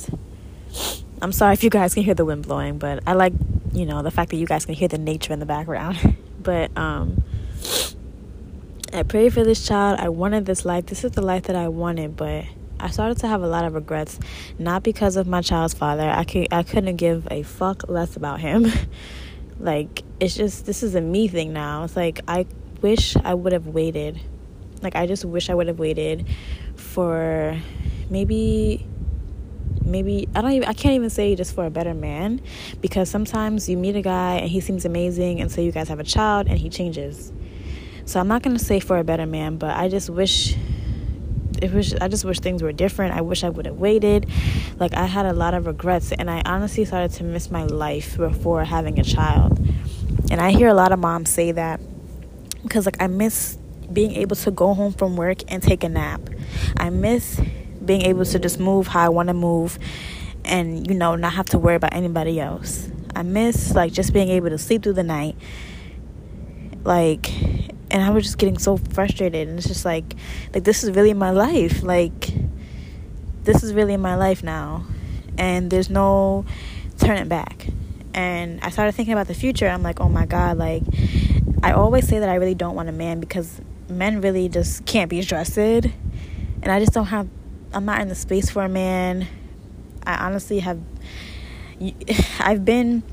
I'm 1.22 1.32
sorry 1.32 1.54
if 1.54 1.64
you 1.64 1.70
guys 1.70 1.94
can 1.94 2.04
hear 2.04 2.16
the 2.16 2.26
wind 2.26 2.44
blowing, 2.44 2.80
but 2.80 3.04
I 3.06 3.14
like, 3.14 3.34
you 3.72 3.86
know, 3.86 4.02
the 4.02 4.12
fact 4.12 4.32
that 4.32 4.38
you 4.38 4.46
guys 4.46 4.66
can 4.66 4.76
hear 4.76 4.88
the 4.88 4.98
nature 4.98 5.34
in 5.34 5.40
the 5.40 5.46
background. 5.46 6.18
but 6.42 6.76
um 6.78 7.24
I 8.92 9.04
prayed 9.04 9.34
for 9.34 9.44
this 9.44 9.68
child. 9.68 10.00
I 10.00 10.10
wanted 10.10 10.46
this 10.46 10.66
life. 10.66 10.88
This 10.88 11.04
is 11.04 11.12
the 11.12 11.22
life 11.22 11.44
that 11.44 11.56
I 11.56 11.68
wanted, 11.68 12.16
but 12.16 12.46
I 12.80 12.90
started 12.90 13.20
to 13.20 13.28
have 13.28 13.44
a 13.44 13.48
lot 13.48 13.66
of 13.66 13.74
regrets, 13.76 14.20
not 14.58 14.84
because 14.84 15.16
of 15.16 15.28
my 15.28 15.42
child's 15.42 15.74
father. 15.74 16.10
I 16.10 16.24
could 16.24 16.48
I 16.52 16.64
couldn't 16.64 16.96
give 16.96 17.28
a 17.30 17.44
fuck 17.44 17.88
less 17.88 18.16
about 18.16 18.40
him. 18.40 18.66
like 19.60 20.04
it's 20.20 20.36
just 20.36 20.66
this 20.66 20.82
is 20.82 20.96
a 20.96 21.02
me 21.02 21.28
thing 21.28 21.54
now. 21.54 21.84
It's 21.84 21.96
like 21.96 22.22
I 22.28 22.48
wish 22.82 23.16
I 23.18 23.34
would 23.34 23.54
have 23.54 23.68
waited. 23.68 24.20
Like 24.82 24.96
I 24.96 25.06
just 25.06 25.26
wish 25.26 25.50
I 25.50 25.56
would 25.56 25.68
have 25.68 25.78
waited 25.78 26.26
for 26.76 27.60
maybe 28.10 28.88
maybe 29.90 30.28
I 30.36 30.42
don't 30.42 30.52
even 30.52 30.68
I 30.68 30.74
can't 30.74 30.96
even 30.96 31.10
say 31.10 31.36
just 31.36 31.54
for 31.54 31.66
a 31.66 31.70
better 31.70 31.94
man 31.94 32.42
because 32.82 33.10
sometimes 33.10 33.68
you 33.68 33.78
meet 33.78 33.96
a 33.96 34.02
guy 34.02 34.36
and 34.36 34.50
he 34.50 34.60
seems 34.60 34.86
amazing 34.86 35.42
and 35.42 35.52
so 35.52 35.62
you 35.62 35.72
guys 35.72 35.90
have 35.90 36.00
a 36.00 36.04
child 36.04 36.48
and 36.48 36.58
he 36.58 36.70
changes. 36.70 37.32
So 38.06 38.20
I'm 38.20 38.28
not 38.28 38.42
going 38.42 38.58
to 38.58 38.64
say 38.64 38.80
for 38.80 38.98
a 38.98 39.04
better 39.04 39.28
man, 39.28 39.58
but 39.58 39.76
I 39.78 39.88
just 39.88 40.10
wish 40.10 40.56
it 41.62 41.72
was 41.74 41.94
I 41.96 42.08
just 42.08 42.26
wish 42.26 42.40
things 42.40 42.64
were 42.64 42.72
different. 42.72 43.16
I 43.16 43.22
wish 43.22 43.44
I 43.44 43.50
would 43.50 43.66
have 43.66 43.78
waited. 43.78 44.28
Like 44.80 44.94
I 44.94 45.06
had 45.06 45.26
a 45.26 45.34
lot 45.34 45.54
of 45.54 45.68
regrets 45.68 46.12
and 46.12 46.30
I 46.30 46.42
honestly 46.46 46.86
started 46.86 47.12
to 47.18 47.24
miss 47.24 47.52
my 47.52 47.64
life 47.64 48.18
before 48.18 48.64
having 48.64 49.00
a 49.00 49.04
child. 49.04 49.60
And 50.32 50.40
I 50.40 50.52
hear 50.52 50.68
a 50.68 50.74
lot 50.74 50.92
of 50.92 51.00
moms 51.00 51.30
say 51.30 51.52
that 51.52 51.80
because 52.64 52.86
like 52.86 53.02
I 53.02 53.08
miss 53.08 53.58
being 53.92 54.16
able 54.16 54.36
to 54.36 54.52
go 54.52 54.74
home 54.74 54.94
from 54.94 55.16
work 55.16 55.40
and 55.52 55.62
take 55.62 55.84
a 55.84 55.90
nap. 55.90 56.22
I 56.78 56.90
miss 56.90 57.40
being 57.90 58.04
able 58.04 58.24
to 58.24 58.38
just 58.38 58.60
move 58.60 58.86
how 58.86 59.04
I 59.04 59.10
want 59.10 59.30
to 59.30 59.34
move 59.34 59.80
and 60.46 60.88
you 60.88 60.94
know 60.94 61.16
not 61.16 61.34
have 61.34 61.48
to 61.48 61.58
worry 61.58 61.74
about 61.74 61.96
anybody 61.96 62.40
else. 62.40 62.88
I 63.16 63.24
miss 63.24 63.74
like 63.74 63.92
just 63.92 64.14
being 64.14 64.30
able 64.30 64.50
to 64.52 64.60
sleep 64.60 64.84
through 64.84 64.94
the 64.94 65.02
night. 65.02 65.36
Like 66.84 67.34
and 67.90 68.04
I 68.04 68.12
was 68.12 68.26
just 68.26 68.38
getting 68.38 68.60
so 68.60 68.78
frustrated 68.78 69.48
and 69.48 69.58
it's 69.58 69.68
just 69.68 69.86
like 69.86 70.14
like 70.54 70.66
this 70.66 70.84
is 70.84 70.92
really 70.92 71.16
my 71.16 71.32
life. 71.32 71.82
Like 71.82 72.30
this 73.44 73.64
is 73.64 73.74
really 73.74 73.98
my 73.98 74.14
life 74.14 74.44
now. 74.44 74.86
And 75.40 75.72
there's 75.72 75.90
no 75.90 76.46
turning 77.00 77.28
back. 77.28 77.70
And 78.14 78.60
I 78.62 78.70
started 78.70 78.92
thinking 78.92 79.14
about 79.14 79.28
the 79.28 79.34
future. 79.34 79.68
I'm 79.68 79.82
like, 79.82 80.00
"Oh 80.00 80.10
my 80.10 80.28
god, 80.28 80.60
like 80.60 80.84
I 81.64 81.72
always 81.72 82.08
say 82.08 82.20
that 82.20 82.30
I 82.30 82.36
really 82.36 82.54
don't 82.54 82.76
want 82.76 82.88
a 82.88 82.92
man 82.92 83.20
because 83.20 83.60
men 83.90 84.22
really 84.22 84.48
just 84.48 84.86
can't 84.86 85.10
be 85.10 85.24
trusted. 85.24 85.92
And 86.62 86.72
I 86.72 86.80
just 86.80 86.94
don't 86.94 87.08
have 87.08 87.28
I'm 87.74 87.86
not 87.86 88.02
in 88.02 88.10
the 88.10 88.16
space 88.16 88.50
for 88.50 88.64
a 88.64 88.70
man. 88.70 89.28
I 90.06 90.26
honestly 90.26 90.60
have. 90.60 90.80
I've 92.40 92.66
been. 92.66 93.04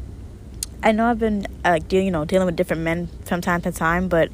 I 0.83 0.93
know 0.93 1.07
I've 1.07 1.19
been 1.19 1.47
like 1.65 1.93
uh, 1.93 1.97
you 1.97 2.11
know 2.11 2.25
dealing 2.25 2.47
with 2.47 2.57
different 2.57 2.83
men 2.83 3.09
from 3.25 3.41
time 3.41 3.61
to 3.63 3.73
time, 3.73 4.09
but 4.09 4.31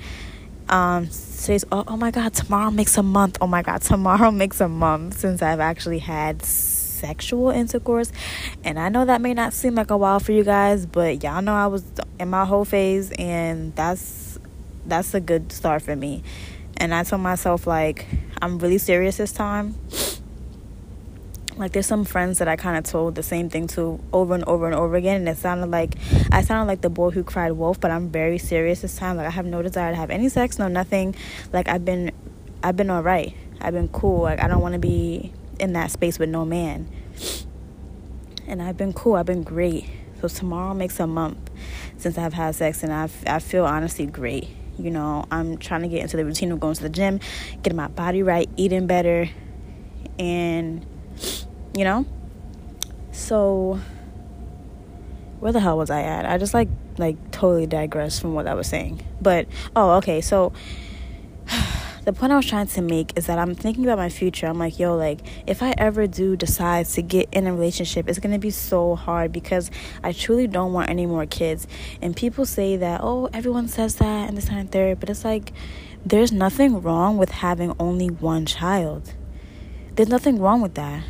Um, 0.68 1.08
today's 1.08 1.64
oh, 1.70 1.84
oh 1.86 1.96
my 1.96 2.10
god, 2.10 2.32
tomorrow 2.34 2.70
makes 2.70 2.96
a 2.96 3.02
month. 3.02 3.36
Oh 3.40 3.46
my 3.46 3.62
god, 3.62 3.82
tomorrow 3.82 4.30
makes 4.30 4.60
a 4.60 4.68
month 4.68 5.18
since 5.18 5.42
I've 5.42 5.60
actually 5.60 5.98
had 5.98 6.42
sexual 6.42 7.50
intercourse. 7.50 8.12
And 8.64 8.78
I 8.78 8.88
know 8.88 9.04
that 9.04 9.20
may 9.20 9.34
not 9.34 9.52
seem 9.52 9.74
like 9.74 9.90
a 9.90 9.96
while 9.96 10.20
for 10.20 10.32
you 10.32 10.44
guys, 10.44 10.86
but 10.86 11.22
y'all 11.22 11.42
know 11.42 11.54
I 11.54 11.66
was 11.66 11.84
in 12.18 12.30
my 12.30 12.44
whole 12.44 12.64
phase 12.64 13.10
and 13.18 13.74
that's 13.74 14.38
that's 14.86 15.14
a 15.14 15.20
good 15.20 15.52
start 15.52 15.82
for 15.82 15.96
me. 15.96 16.22
And 16.78 16.94
I 16.94 17.04
told 17.04 17.22
myself 17.22 17.66
like 17.66 18.06
I'm 18.40 18.58
really 18.58 18.78
serious 18.78 19.18
this 19.18 19.32
time 19.32 19.74
like 21.56 21.72
there's 21.72 21.86
some 21.86 22.04
friends 22.04 22.38
that 22.38 22.48
I 22.48 22.56
kind 22.56 22.78
of 22.78 22.84
told 22.84 23.14
the 23.14 23.22
same 23.22 23.50
thing 23.50 23.66
to 23.68 24.00
over 24.12 24.34
and 24.34 24.44
over 24.44 24.66
and 24.66 24.74
over 24.74 24.96
again 24.96 25.16
and 25.16 25.28
it 25.28 25.36
sounded 25.36 25.70
like 25.70 25.94
I 26.30 26.42
sounded 26.42 26.66
like 26.66 26.80
the 26.80 26.90
boy 26.90 27.10
who 27.10 27.22
cried 27.22 27.52
wolf 27.52 27.80
but 27.80 27.90
I'm 27.90 28.08
very 28.08 28.38
serious 28.38 28.80
this 28.80 28.96
time. 28.96 29.16
Like 29.16 29.26
I 29.26 29.30
have 29.30 29.46
no 29.46 29.62
desire 29.62 29.92
to 29.92 29.96
have 29.96 30.10
any 30.10 30.28
sex 30.28 30.58
no 30.58 30.68
nothing. 30.68 31.14
Like 31.52 31.68
I've 31.68 31.84
been 31.84 32.12
I've 32.62 32.76
been 32.76 32.90
all 32.90 33.02
right 33.02 33.34
I've 33.60 33.74
been 33.74 33.88
cool. 33.88 34.22
Like 34.22 34.42
I 34.42 34.48
don't 34.48 34.60
want 34.60 34.74
to 34.74 34.78
be 34.78 35.32
in 35.60 35.74
that 35.74 35.90
space 35.90 36.18
with 36.18 36.30
no 36.30 36.44
man. 36.44 36.88
And 38.46 38.60
I've 38.62 38.76
been 38.76 38.92
cool. 38.92 39.14
I've 39.14 39.26
been 39.26 39.42
great. 39.42 39.88
So 40.20 40.28
tomorrow 40.28 40.74
makes 40.74 40.98
a 41.00 41.06
month 41.06 41.50
since 41.96 42.18
I've 42.18 42.32
had 42.32 42.54
sex 42.54 42.82
and 42.82 42.92
I 42.92 43.08
I 43.26 43.38
feel 43.40 43.66
honestly 43.66 44.06
great. 44.06 44.48
You 44.78 44.90
know 44.90 45.26
I'm 45.30 45.58
trying 45.58 45.82
to 45.82 45.88
get 45.88 46.00
into 46.00 46.16
the 46.16 46.24
routine 46.24 46.50
of 46.50 46.60
going 46.60 46.74
to 46.74 46.82
the 46.82 46.88
gym 46.88 47.20
getting 47.62 47.76
my 47.76 47.88
body 47.88 48.22
right 48.22 48.48
eating 48.56 48.86
better 48.86 49.28
and 50.18 50.86
you 51.74 51.84
know? 51.84 52.06
So 53.12 53.78
where 55.40 55.52
the 55.52 55.60
hell 55.60 55.76
was 55.76 55.90
I 55.90 56.02
at? 56.02 56.24
I 56.24 56.38
just 56.38 56.54
like 56.54 56.68
like 56.98 57.32
totally 57.32 57.66
digressed 57.66 58.20
from 58.20 58.34
what 58.34 58.46
I 58.46 58.54
was 58.54 58.68
saying. 58.68 59.02
But 59.20 59.48
oh, 59.74 59.96
okay. 59.96 60.20
So 60.20 60.52
the 62.04 62.12
point 62.12 62.32
I 62.32 62.36
was 62.36 62.46
trying 62.46 62.68
to 62.68 62.80
make 62.80 63.16
is 63.16 63.26
that 63.26 63.38
I'm 63.38 63.54
thinking 63.54 63.84
about 63.84 63.98
my 63.98 64.08
future. 64.08 64.46
I'm 64.46 64.58
like, 64.58 64.78
yo, 64.78 64.96
like 64.96 65.20
if 65.46 65.62
I 65.62 65.74
ever 65.76 66.06
do 66.06 66.36
decide 66.36 66.86
to 66.86 67.02
get 67.02 67.28
in 67.32 67.46
a 67.46 67.52
relationship, 67.52 68.08
it's 68.08 68.18
gonna 68.18 68.38
be 68.38 68.50
so 68.50 68.94
hard 68.94 69.32
because 69.32 69.70
I 70.04 70.12
truly 70.12 70.46
don't 70.46 70.72
want 70.72 70.90
any 70.90 71.06
more 71.06 71.26
kids. 71.26 71.66
And 72.00 72.14
people 72.14 72.46
say 72.46 72.76
that, 72.76 73.00
oh, 73.02 73.28
everyone 73.32 73.68
says 73.68 73.96
that 73.96 74.28
and 74.28 74.36
this 74.36 74.48
and 74.48 74.70
third, 74.70 75.00
but 75.00 75.10
it's 75.10 75.24
like 75.24 75.52
there's 76.04 76.32
nothing 76.32 76.82
wrong 76.82 77.18
with 77.18 77.30
having 77.30 77.74
only 77.78 78.08
one 78.08 78.46
child. 78.46 79.12
There's 79.96 80.08
nothing 80.08 80.38
wrong 80.38 80.60
with 80.60 80.74
that. 80.74 81.02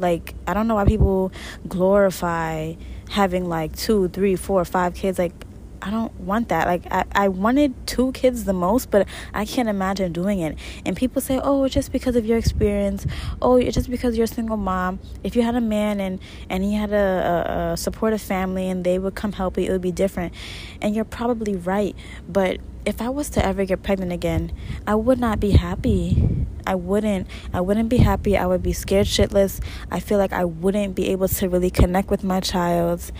Like, 0.00 0.34
I 0.46 0.54
don't 0.54 0.68
know 0.68 0.76
why 0.76 0.84
people 0.84 1.32
glorify 1.66 2.74
having 3.10 3.48
like 3.48 3.76
two, 3.76 4.08
three, 4.08 4.36
four, 4.36 4.64
five 4.64 4.94
kids. 4.94 5.18
Like, 5.18 5.32
I 5.80 5.90
don't 5.90 6.12
want 6.20 6.48
that. 6.48 6.66
Like, 6.66 6.86
I, 6.90 7.04
I 7.12 7.28
wanted 7.28 7.74
two 7.86 8.12
kids 8.12 8.44
the 8.44 8.52
most, 8.52 8.90
but 8.90 9.06
I 9.32 9.44
can't 9.44 9.68
imagine 9.68 10.12
doing 10.12 10.40
it. 10.40 10.58
And 10.84 10.96
people 10.96 11.22
say, 11.22 11.40
oh, 11.42 11.64
it's 11.64 11.74
just 11.74 11.92
because 11.92 12.16
of 12.16 12.26
your 12.26 12.38
experience. 12.38 13.06
Oh, 13.40 13.56
it's 13.56 13.74
just 13.74 13.90
because 13.90 14.16
you're 14.16 14.24
a 14.24 14.28
single 14.28 14.56
mom. 14.56 14.98
If 15.22 15.36
you 15.36 15.42
had 15.42 15.54
a 15.54 15.60
man 15.60 16.00
and, 16.00 16.20
and 16.50 16.64
he 16.64 16.74
had 16.74 16.92
a, 16.92 16.96
a, 16.96 17.72
a 17.72 17.76
supportive 17.76 18.20
family 18.20 18.68
and 18.68 18.84
they 18.84 18.98
would 18.98 19.14
come 19.14 19.32
help 19.32 19.56
you, 19.56 19.64
it 19.64 19.70
would 19.70 19.80
be 19.80 19.92
different. 19.92 20.34
And 20.82 20.94
you're 20.94 21.04
probably 21.04 21.56
right. 21.56 21.94
But 22.28 22.58
if 22.84 23.02
I 23.02 23.10
was 23.10 23.28
to 23.30 23.44
ever 23.44 23.64
get 23.64 23.82
pregnant 23.82 24.12
again, 24.12 24.52
I 24.86 24.94
would 24.94 25.20
not 25.20 25.40
be 25.40 25.50
happy. 25.50 26.46
I 26.66 26.74
wouldn't. 26.74 27.26
I 27.52 27.60
wouldn't 27.60 27.88
be 27.88 27.98
happy. 27.98 28.36
I 28.36 28.46
would 28.46 28.62
be 28.62 28.72
scared 28.72 29.06
shitless. 29.06 29.60
I 29.90 30.00
feel 30.00 30.18
like 30.18 30.32
I 30.32 30.44
wouldn't 30.44 30.94
be 30.94 31.08
able 31.08 31.28
to 31.28 31.48
really 31.48 31.70
connect 31.70 32.10
with 32.10 32.24
my 32.24 32.40
child. 32.40 33.10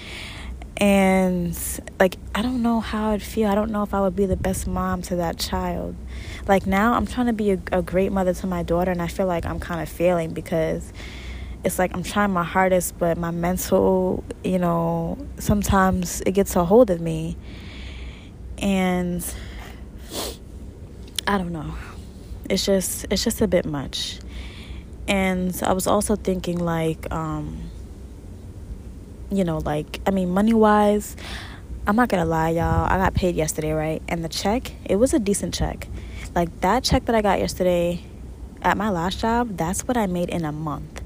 And 0.78 1.58
like 1.98 2.16
I 2.34 2.42
don't 2.42 2.62
know 2.62 2.80
how 2.80 3.10
I'd 3.10 3.22
feel. 3.22 3.48
I 3.48 3.54
don't 3.54 3.70
know 3.70 3.82
if 3.82 3.92
I 3.92 4.00
would 4.00 4.16
be 4.16 4.26
the 4.26 4.36
best 4.36 4.66
mom 4.66 5.02
to 5.02 5.16
that 5.16 5.38
child. 5.38 5.96
Like 6.46 6.66
now 6.66 6.94
I'm 6.94 7.06
trying 7.06 7.26
to 7.26 7.32
be 7.32 7.52
a, 7.52 7.58
a 7.72 7.82
great 7.82 8.12
mother 8.12 8.32
to 8.32 8.46
my 8.46 8.62
daughter 8.62 8.90
and 8.90 9.02
I 9.02 9.08
feel 9.08 9.26
like 9.26 9.44
I'm 9.44 9.58
kind 9.58 9.80
of 9.80 9.88
failing 9.88 10.32
because 10.32 10.92
it's 11.64 11.78
like 11.78 11.94
I'm 11.94 12.04
trying 12.04 12.30
my 12.30 12.44
hardest 12.44 12.96
but 12.98 13.18
my 13.18 13.32
mental, 13.32 14.22
you 14.44 14.58
know, 14.58 15.18
sometimes 15.38 16.22
it 16.24 16.32
gets 16.32 16.54
a 16.54 16.64
hold 16.64 16.90
of 16.90 17.00
me. 17.00 17.36
And 18.58 19.24
I 21.26 21.38
don't 21.38 21.52
know 21.52 21.74
it's 22.48 22.64
just 22.64 23.06
it's 23.10 23.24
just 23.24 23.40
a 23.40 23.48
bit 23.48 23.64
much 23.64 24.18
and 25.06 25.60
i 25.64 25.72
was 25.72 25.86
also 25.86 26.16
thinking 26.16 26.58
like 26.58 27.10
um 27.12 27.67
you 29.30 29.44
know 29.44 29.58
like 29.58 30.00
i 30.06 30.10
mean 30.10 30.30
money 30.30 30.54
wise 30.54 31.16
i'm 31.86 31.96
not 31.96 32.08
gonna 32.08 32.24
lie 32.24 32.50
y'all 32.50 32.86
i 32.86 32.96
got 32.96 33.14
paid 33.14 33.34
yesterday 33.34 33.72
right? 33.72 34.02
And 34.08 34.24
the 34.24 34.28
check 34.28 34.72
it 34.84 34.96
was 34.96 35.14
a 35.14 35.18
decent 35.18 35.54
check. 35.54 35.88
Like 36.34 36.60
that 36.60 36.84
check 36.84 37.04
that 37.06 37.14
i 37.14 37.22
got 37.22 37.38
yesterday 37.38 38.02
at 38.62 38.76
my 38.76 38.90
last 38.90 39.20
job 39.20 39.56
that's 39.56 39.86
what 39.86 39.96
i 39.96 40.06
made 40.06 40.28
in 40.28 40.44
a 40.44 40.52
month. 40.52 41.02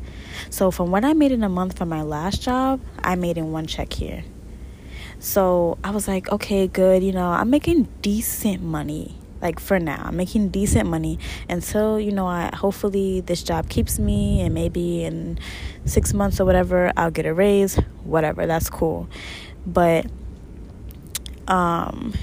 So 0.50 0.70
from 0.70 0.90
what 0.90 1.04
i 1.04 1.12
made 1.12 1.32
in 1.32 1.42
a 1.42 1.48
month 1.48 1.78
from 1.78 1.88
my 1.88 2.02
last 2.02 2.42
job 2.42 2.80
i 2.98 3.14
made 3.14 3.38
in 3.38 3.52
one 3.52 3.66
check 3.66 3.92
here. 3.92 4.24
So 5.18 5.78
i 5.82 5.90
was 5.90 6.08
like 6.08 6.30
okay 6.30 6.66
good 6.66 7.02
you 7.02 7.12
know 7.12 7.28
i'm 7.28 7.50
making 7.50 7.88
decent 8.02 8.62
money 8.62 9.18
like 9.42 9.58
for 9.58 9.78
now. 9.78 10.02
I'm 10.06 10.16
making 10.16 10.48
decent 10.48 10.88
money. 10.88 11.18
Until 11.48 12.00
you 12.00 12.12
know 12.12 12.26
i 12.26 12.54
hopefully 12.54 13.20
this 13.20 13.42
job 13.42 13.68
keeps 13.68 13.98
me 13.98 14.40
and 14.40 14.54
maybe 14.54 15.04
in 15.04 15.38
six 15.84 16.14
months 16.14 16.40
or 16.40 16.44
whatever 16.44 16.92
i'll 16.96 17.10
get 17.10 17.26
a 17.26 17.34
raise 17.34 17.76
whatever 18.04 18.46
that's 18.46 18.70
cool. 18.70 19.08
But 19.66 20.06
um 21.48 22.14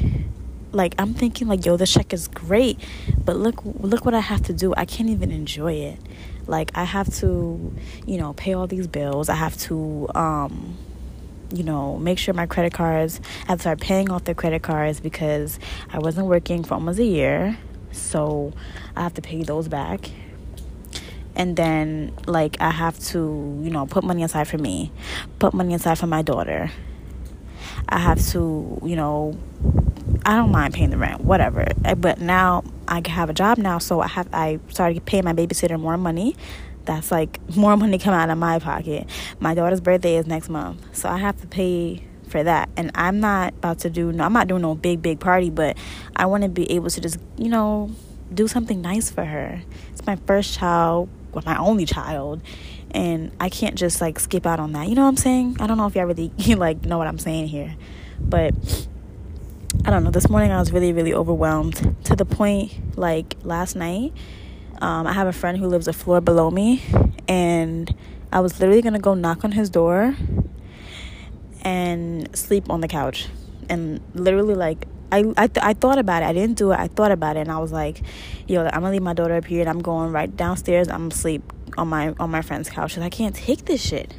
like 0.72 0.94
i'm 1.00 1.14
thinking 1.14 1.48
like 1.48 1.66
yo 1.66 1.76
this 1.78 1.92
check 1.92 2.14
is 2.14 2.28
great 2.28 2.80
but 3.26 3.36
look 3.36 3.60
look 3.66 4.06
what 4.06 4.14
i 4.14 4.20
have 4.20 4.42
to 4.44 4.54
do. 4.54 4.74
I 4.76 4.86
can't 4.86 5.10
even 5.10 5.32
enjoy 5.32 5.74
it. 5.74 6.00
Like 6.48 6.72
i 6.76 6.86
have 6.86 7.14
to 7.16 7.76
you 8.08 8.18
know 8.18 8.34
pay 8.34 8.54
all 8.54 8.66
these 8.66 8.88
bills. 8.88 9.30
I 9.30 9.36
have 9.36 9.58
to 9.58 10.08
um 10.16 10.78
you 11.52 11.64
know, 11.64 11.98
make 11.98 12.18
sure 12.18 12.34
my 12.34 12.46
credit 12.46 12.74
cards, 12.74 13.20
I 13.48 13.56
to 13.56 13.60
start 13.60 13.80
paying 13.80 14.12
off 14.12 14.24
the 14.26 14.36
credit 14.36 14.62
cards 14.62 15.00
because 15.00 15.60
I 15.92 16.00
wasn't 16.00 16.28
working 16.28 16.64
for 16.64 16.76
almost 16.76 17.00
a 17.00 17.06
year. 17.06 17.58
So 17.92 18.54
I 18.96 19.02
have 19.04 19.14
to 19.16 19.22
pay 19.22 19.44
those 19.44 19.68
back. 19.68 20.12
And 21.36 21.56
then, 21.56 22.14
like, 22.28 22.58
I 22.60 22.72
have 22.72 23.00
to, 23.06 23.60
you 23.64 23.70
know, 23.70 23.86
put 23.86 24.04
money 24.04 24.24
aside 24.24 24.48
for 24.48 24.58
me, 24.58 24.92
put 25.40 25.54
money 25.54 25.74
aside 25.74 25.98
for 25.98 26.08
my 26.08 26.22
daughter. 26.22 26.70
I 27.88 28.00
have 28.00 28.24
to, 28.30 28.80
you 28.84 28.96
know, 28.96 29.38
I 30.26 30.36
don't 30.36 30.52
mind 30.52 30.74
paying 30.74 30.90
the 30.90 30.98
rent, 30.98 31.22
whatever. 31.22 31.66
Eh, 31.86 31.94
but 31.96 32.20
now 32.20 32.64
I 32.88 33.02
have 33.08 33.30
a 33.30 33.34
job 33.34 33.58
now, 33.58 33.78
so 33.78 34.02
I 34.02 34.08
have 34.08 34.28
I 34.34 34.60
started 34.70 35.06
paying 35.06 35.24
my 35.24 35.34
babysitter 35.34 35.80
more 35.80 35.98
money 35.98 36.36
that's 36.90 37.12
like 37.12 37.40
more 37.56 37.78
money 37.78 38.00
come 38.00 38.16
out 38.16 38.32
of 38.32 38.38
my 38.40 38.58
pocket. 38.58 39.08
My 39.40 39.54
daughter's 39.54 39.80
birthday 39.80 40.16
is 40.16 40.26
next 40.26 40.50
month, 40.50 40.84
so 40.98 41.08
I 41.08 41.18
have 41.18 41.40
to 41.42 41.48
pay 41.48 42.04
for 42.28 42.44
that. 42.44 42.68
And 42.76 42.90
I'm 42.96 43.20
not 43.20 43.54
about 43.54 43.80
to 43.80 43.92
do 43.92 44.12
no, 44.12 44.24
I'm 44.24 44.34
not 44.34 44.48
doing 44.48 44.64
no 44.64 44.74
big 44.74 45.02
big 45.02 45.20
party, 45.20 45.52
but 45.52 45.78
I 46.16 46.26
want 46.26 46.44
to 46.44 46.50
be 46.50 46.70
able 46.72 46.90
to 46.90 47.00
just 47.00 47.20
you 47.38 47.50
know 47.50 47.92
do 48.34 48.48
something 48.48 48.82
nice 48.82 49.12
for 49.12 49.24
her. 49.24 49.62
It's 49.92 50.04
my 50.08 50.16
first 50.16 50.58
child, 50.58 51.10
well, 51.32 51.44
my 51.46 51.58
only 51.58 51.86
child, 51.86 52.42
and 52.90 53.32
I 53.40 53.50
can't 53.50 53.76
just 53.76 54.02
like 54.02 54.20
skip 54.20 54.48
out 54.48 54.60
on 54.60 54.72
that. 54.74 54.88
You 54.88 54.96
know 54.96 55.04
what 55.04 55.10
I'm 55.10 55.18
saying? 55.18 55.58
I 55.60 55.68
don't 55.68 55.78
know 55.78 55.86
if 55.86 55.96
y'all 55.96 56.06
really 56.06 56.32
like 56.56 56.86
know 56.86 56.98
what 56.98 57.08
I'm 57.08 57.20
saying 57.20 57.48
here, 57.48 57.76
but. 58.20 58.54
I 59.86 59.92
don't 59.92 60.04
know. 60.04 60.12
This 60.12 60.28
morning 60.28 60.52
I 60.52 60.60
was 60.60 60.74
really, 60.74 60.92
really 60.92 61.14
overwhelmed 61.14 61.96
to 62.06 62.16
the 62.16 62.26
point 62.26 62.98
like 62.98 63.36
last 63.44 63.76
night 63.76 64.12
um, 64.80 65.08
I 65.08 65.14
have 65.14 65.28
a 65.28 65.34
friend 65.34 65.58
who 65.58 65.68
lives 65.68 65.88
a 65.88 65.94
floor 65.94 66.22
below 66.22 66.50
me, 66.50 66.82
and 67.28 67.94
I 68.32 68.40
was 68.40 68.60
literally 68.60 68.82
gonna 68.82 69.00
go 69.00 69.14
knock 69.14 69.44
on 69.44 69.52
his 69.52 69.70
door 69.70 70.16
and 71.62 72.36
sleep 72.36 72.70
on 72.70 72.82
the 72.82 72.88
couch. 72.88 73.28
And 73.70 74.02
literally, 74.14 74.56
like, 74.56 74.88
I, 75.12 75.26
I, 75.38 75.48
th- 75.48 75.64
I 75.64 75.74
thought 75.74 75.98
about 75.98 76.24
it. 76.24 76.28
I 76.28 76.34
didn't 76.34 76.58
do 76.58 76.72
it. 76.72 76.80
I 76.80 76.88
thought 76.88 77.12
about 77.12 77.36
it, 77.36 77.42
and 77.42 77.52
I 77.52 77.60
was 77.60 77.72
like, 77.72 78.02
"Yo, 78.48 78.64
I'm 78.66 78.82
gonna 78.82 78.92
leave 78.92 79.02
my 79.02 79.14
daughter 79.14 79.36
up 79.36 79.46
here, 79.46 79.62
and 79.62 79.70
I'm 79.70 79.82
going 79.82 80.12
right 80.12 80.36
downstairs. 80.36 80.88
I'm 80.88 81.12
sleep 81.12 81.52
on 81.78 81.88
my 81.88 82.14
on 82.20 82.32
my 82.32 82.42
friend's 82.42 82.70
couch. 82.70 82.96
And 82.96 83.04
I 83.04 83.10
can't 83.10 83.36
take 83.36 83.66
this 83.66 83.82
shit." 83.82 84.14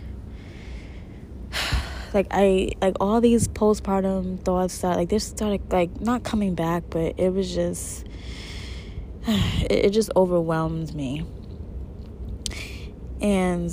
like 2.15 2.27
I 2.31 2.73
like 2.81 2.97
all 3.01 3.21
these 3.21 3.49
postpartum 3.49 4.41
thoughts 4.43 4.79
that 4.79 4.97
like 4.97 5.09
this 5.09 5.25
started 5.25 5.73
like 5.73 6.01
not 6.01 6.23
coming 6.23 6.55
back, 6.55 6.85
but 6.91 7.15
it 7.19 7.33
was 7.33 7.55
just 7.55 8.07
it, 9.27 9.91
just 9.91 10.11
overwhelmed 10.17 10.95
me. 10.95 11.25
And 13.21 13.71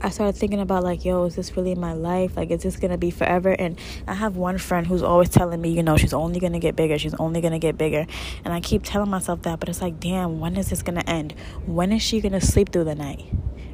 I 0.00 0.10
started 0.10 0.36
thinking 0.36 0.60
about 0.60 0.82
like, 0.82 1.04
yo, 1.04 1.24
is 1.24 1.36
this 1.36 1.56
really 1.56 1.74
my 1.74 1.92
life? 1.92 2.36
Like, 2.36 2.50
is 2.50 2.62
this 2.62 2.76
gonna 2.76 2.98
be 2.98 3.10
forever? 3.10 3.50
And 3.50 3.78
I 4.06 4.14
have 4.14 4.36
one 4.36 4.58
friend 4.58 4.86
who's 4.86 5.02
always 5.02 5.28
telling 5.28 5.60
me, 5.60 5.70
you 5.70 5.82
know, 5.82 5.96
she's 5.96 6.12
only 6.12 6.40
gonna 6.40 6.58
get 6.58 6.76
bigger. 6.76 6.98
She's 6.98 7.14
only 7.14 7.40
gonna 7.40 7.58
get 7.58 7.78
bigger. 7.78 8.06
And 8.44 8.52
I 8.52 8.60
keep 8.60 8.82
telling 8.84 9.10
myself 9.10 9.42
that, 9.42 9.60
but 9.60 9.68
it's 9.68 9.80
like, 9.80 10.00
damn, 10.00 10.40
when 10.40 10.56
is 10.56 10.70
this 10.70 10.82
gonna 10.82 11.04
end? 11.06 11.34
When 11.64 11.92
is 11.92 12.02
she 12.02 12.20
gonna 12.20 12.40
sleep 12.40 12.72
through 12.72 12.84
the 12.84 12.94
night? 12.94 13.24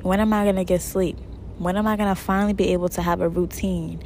When 0.03 0.21
am 0.21 0.33
I 0.33 0.45
gonna 0.45 0.65
get 0.65 0.83
sleep? 0.83 1.19
When 1.59 1.77
am 1.77 1.87
I 1.87 1.97
gonna 1.97 2.15
finally 2.15 2.53
be 2.53 2.73
able 2.73 2.89
to 2.91 3.03
have 3.03 3.21
a 3.21 3.29
routine? 3.29 4.03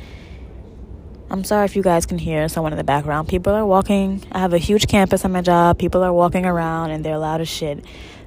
I'm 1.29 1.43
sorry 1.43 1.65
if 1.65 1.75
you 1.75 1.83
guys 1.83 2.07
can 2.07 2.19
hear 2.19 2.49
someone 2.49 2.73
in 2.73 2.79
the 2.79 2.85
background. 2.85 3.29
People 3.29 3.53
are 3.53 3.67
walking. 3.67 4.23
I 4.31 4.39
have 4.39 4.53
a 4.53 4.59
huge 4.59 4.87
campus 4.87 5.25
on 5.25 5.33
my 5.33 5.43
job. 5.43 5.79
People 5.79 6.05
are 6.05 6.13
walking 6.13 6.47
around 6.47 6.93
and 6.93 7.05
they're 7.05 7.19
loud 7.19 7.41
as 7.41 7.49
shit. 7.49 7.85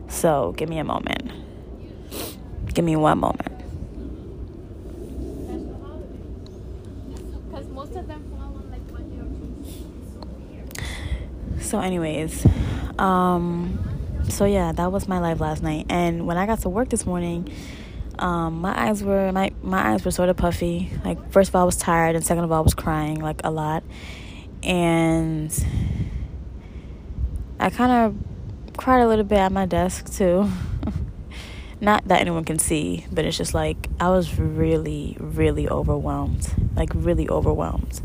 So 0.10 0.54
give 0.58 0.68
me 0.68 0.80
a 0.80 0.84
moment. 0.84 1.32
Give 2.74 2.84
me 2.84 2.96
one 2.98 3.20
moment. 3.20 3.60
So, 11.62 11.80
anyways, 11.80 12.48
um, 12.98 13.78
so 14.28 14.46
yeah, 14.46 14.72
that 14.72 14.92
was 14.92 15.08
my 15.08 15.20
life 15.20 15.40
last 15.40 15.62
night. 15.62 15.86
And 15.88 16.26
when 16.26 16.36
I 16.36 16.48
got 16.48 16.62
to 16.62 16.70
work 16.70 16.90
this 16.90 17.06
morning, 17.06 17.48
um, 18.20 18.60
my 18.60 18.88
eyes 18.88 19.02
were 19.02 19.32
my 19.32 19.52
my 19.64 19.94
eyes 19.94 20.04
were 20.04 20.12
sort 20.12 20.30
of 20.30 20.36
puffy. 20.36 20.92
Like 21.06 21.32
first 21.32 21.50
of 21.50 21.56
all, 21.56 21.64
I 21.64 21.66
was 21.66 21.78
tired, 21.78 22.16
and 22.16 22.26
second 22.26 22.44
of 22.44 22.52
all, 22.52 22.60
I 22.60 22.62
was 22.62 22.74
crying 22.74 23.22
like 23.22 23.42
a 23.44 23.50
lot, 23.50 23.84
and 24.62 25.52
I 27.60 27.70
kind 27.70 27.92
of 27.92 28.78
cried 28.78 29.02
a 29.02 29.08
little 29.08 29.24
bit 29.24 29.38
at 29.38 29.52
my 29.52 29.66
desk 29.66 30.14
too. 30.14 30.50
Not 31.82 32.10
that 32.10 32.20
anyone 32.20 32.44
can 32.44 32.60
see, 32.60 33.06
but 33.10 33.24
it's 33.24 33.38
just 33.38 33.54
like 33.54 33.88
I 34.02 34.10
was 34.10 34.38
really, 34.38 35.16
really 35.18 35.70
overwhelmed. 35.70 36.54
Like 36.76 36.90
really 36.94 37.30
overwhelmed. 37.30 38.02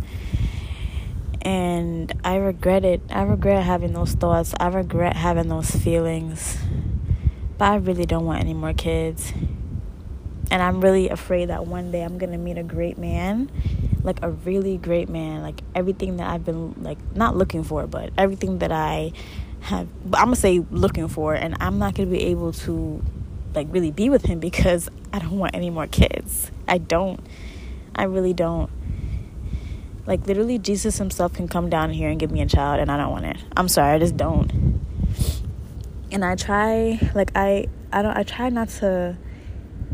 And 1.43 2.13
I 2.25 2.37
regret 2.37 2.85
it. 2.85 3.03
I 3.11 3.23
regret 3.23 3.65
having 3.65 3.93
those 3.93 4.13
thoughts. 4.13 4.55
I 4.61 4.69
regret 4.69 5.17
having 5.17 5.49
those 5.49 5.73
feelings. 5.73 6.57
But 7.59 7.65
I 7.65 7.77
really 7.77 8.07
don't 8.07 8.25
want 8.25 8.41
any 8.41 8.55
more 8.55 8.73
kids 8.73 9.33
and 10.51 10.63
I'm 10.63 10.81
really 10.81 11.09
afraid 11.09 11.47
that 11.49 11.67
one 11.67 11.91
day 11.91 12.03
I'm 12.03 12.19
gonna 12.19 12.39
meet 12.39 12.59
a 12.59 12.63
great 12.63 12.99
man, 12.99 13.51
like 14.03 14.23
a 14.23 14.31
really 14.31 14.77
great 14.77 15.09
man, 15.09 15.43
like 15.43 15.61
everything 15.75 16.19
that 16.19 16.29
I've 16.29 16.45
been 16.45 16.75
like 16.83 16.99
not 17.15 17.37
looking 17.37 17.65
for, 17.65 17.87
but 17.87 18.11
everything 18.19 18.59
that 18.59 18.73
I 18.73 19.13
have. 19.61 19.89
I'm 20.05 20.27
gonna 20.27 20.37
say 20.37 20.65
looking 20.71 21.09
for, 21.09 21.35
and 21.35 21.57
I'm 21.61 21.79
not 21.79 21.95
gonna 21.95 22.11
be 22.11 22.23
able 22.25 22.53
to 22.53 23.03
like 23.55 23.69
really 23.71 23.91
be 23.91 24.11
with 24.11 24.25
him 24.25 24.41
because 24.41 24.89
I 25.13 25.19
don't 25.19 25.39
want 25.39 25.55
any 25.55 25.71
more 25.71 25.87
kids. 25.87 26.51
I 26.69 26.79
don't. 26.79 27.21
I 27.95 28.05
really 28.05 28.35
don't. 28.35 28.71
Like 30.07 30.27
literally, 30.27 30.59
Jesus 30.59 30.99
Himself 30.99 31.33
can 31.33 31.49
come 31.49 31.71
down 31.71 31.91
here 31.91 32.11
and 32.11 32.21
give 32.21 32.31
me 32.31 32.43
a 32.43 32.47
child, 32.47 32.81
and 32.81 32.91
I 32.91 32.97
don't 32.97 33.11
want 33.11 33.25
it. 33.25 33.39
I'm 33.57 33.69
sorry, 33.69 33.95
I 33.95 33.99
just 33.99 34.17
don't. 34.17 34.81
And 36.13 36.25
I 36.25 36.37
try, 36.37 36.99
like 37.15 37.31
I, 37.35 37.67
I 37.93 38.03
don't. 38.03 38.17
I 38.17 38.23
try 38.23 38.51
not 38.51 38.69
to 38.81 39.17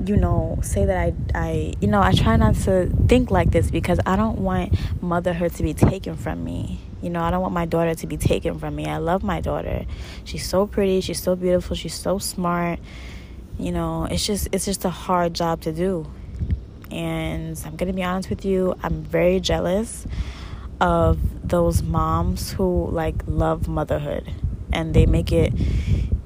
you 0.05 0.17
know 0.17 0.59
say 0.63 0.85
that 0.87 0.97
I 0.97 1.15
I 1.35 1.75
you 1.81 1.89
know 1.89 2.01
I 2.01 2.13
try 2.13 2.37
not 2.37 2.55
to 2.67 2.87
think 3.07 3.31
like 3.31 3.51
this 3.51 3.71
because 3.71 4.01
I 4.07 4.17
don't 4.17 4.39
want 4.39 4.75
motherhood 5.03 5.55
to 5.55 5.63
be 5.63 5.75
taken 5.75 6.17
from 6.17 6.45
me. 6.45 6.81
You 7.03 7.09
know, 7.09 7.23
I 7.23 7.31
don't 7.31 7.41
want 7.41 7.55
my 7.55 7.65
daughter 7.65 7.95
to 7.95 8.07
be 8.07 8.19
taken 8.19 8.59
from 8.59 8.77
me. 8.77 8.87
I 8.87 8.99
love 8.99 9.23
my 9.23 9.41
daughter. 9.41 9.87
She's 10.25 10.47
so 10.47 10.67
pretty, 10.67 11.01
she's 11.01 11.23
so 11.23 11.35
beautiful, 11.35 11.75
she's 11.75 11.95
so 11.95 12.19
smart. 12.19 12.79
You 13.59 13.73
know, 13.73 14.05
it's 14.05 14.27
just 14.27 14.49
it's 14.53 14.67
just 14.67 14.85
a 14.85 14.91
hard 14.91 15.35
job 15.35 15.63
to 15.63 15.73
do. 15.73 16.07
And 16.91 17.61
I'm 17.65 17.77
going 17.77 17.87
to 17.87 17.95
be 17.95 18.03
honest 18.03 18.29
with 18.29 18.45
you, 18.45 18.75
I'm 18.83 19.03
very 19.03 19.41
jealous 19.41 20.07
of 20.81 21.19
those 21.49 21.83
moms 21.83 22.53
who 22.53 22.89
like 22.91 23.23
love 23.27 23.69
motherhood 23.69 24.31
and 24.73 24.95
they 24.95 25.07
make 25.07 25.31
it 25.31 25.53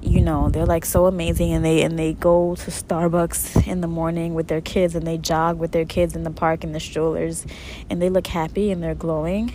you 0.05 0.21
know 0.21 0.49
they're 0.49 0.65
like 0.65 0.85
so 0.85 1.05
amazing 1.05 1.53
and 1.53 1.65
they 1.65 1.81
and 1.81 1.97
they 1.97 2.13
go 2.13 2.55
to 2.55 2.71
Starbucks 2.71 3.67
in 3.67 3.81
the 3.81 3.87
morning 3.87 4.33
with 4.33 4.47
their 4.47 4.61
kids 4.61 4.95
and 4.95 5.05
they 5.05 5.17
jog 5.17 5.57
with 5.57 5.71
their 5.71 5.85
kids 5.85 6.15
in 6.15 6.23
the 6.23 6.31
park 6.31 6.63
in 6.63 6.71
the 6.71 6.79
strollers 6.79 7.45
and 7.89 8.01
they 8.01 8.09
look 8.09 8.27
happy 8.27 8.71
and 8.71 8.81
they're 8.83 8.95
glowing 8.95 9.51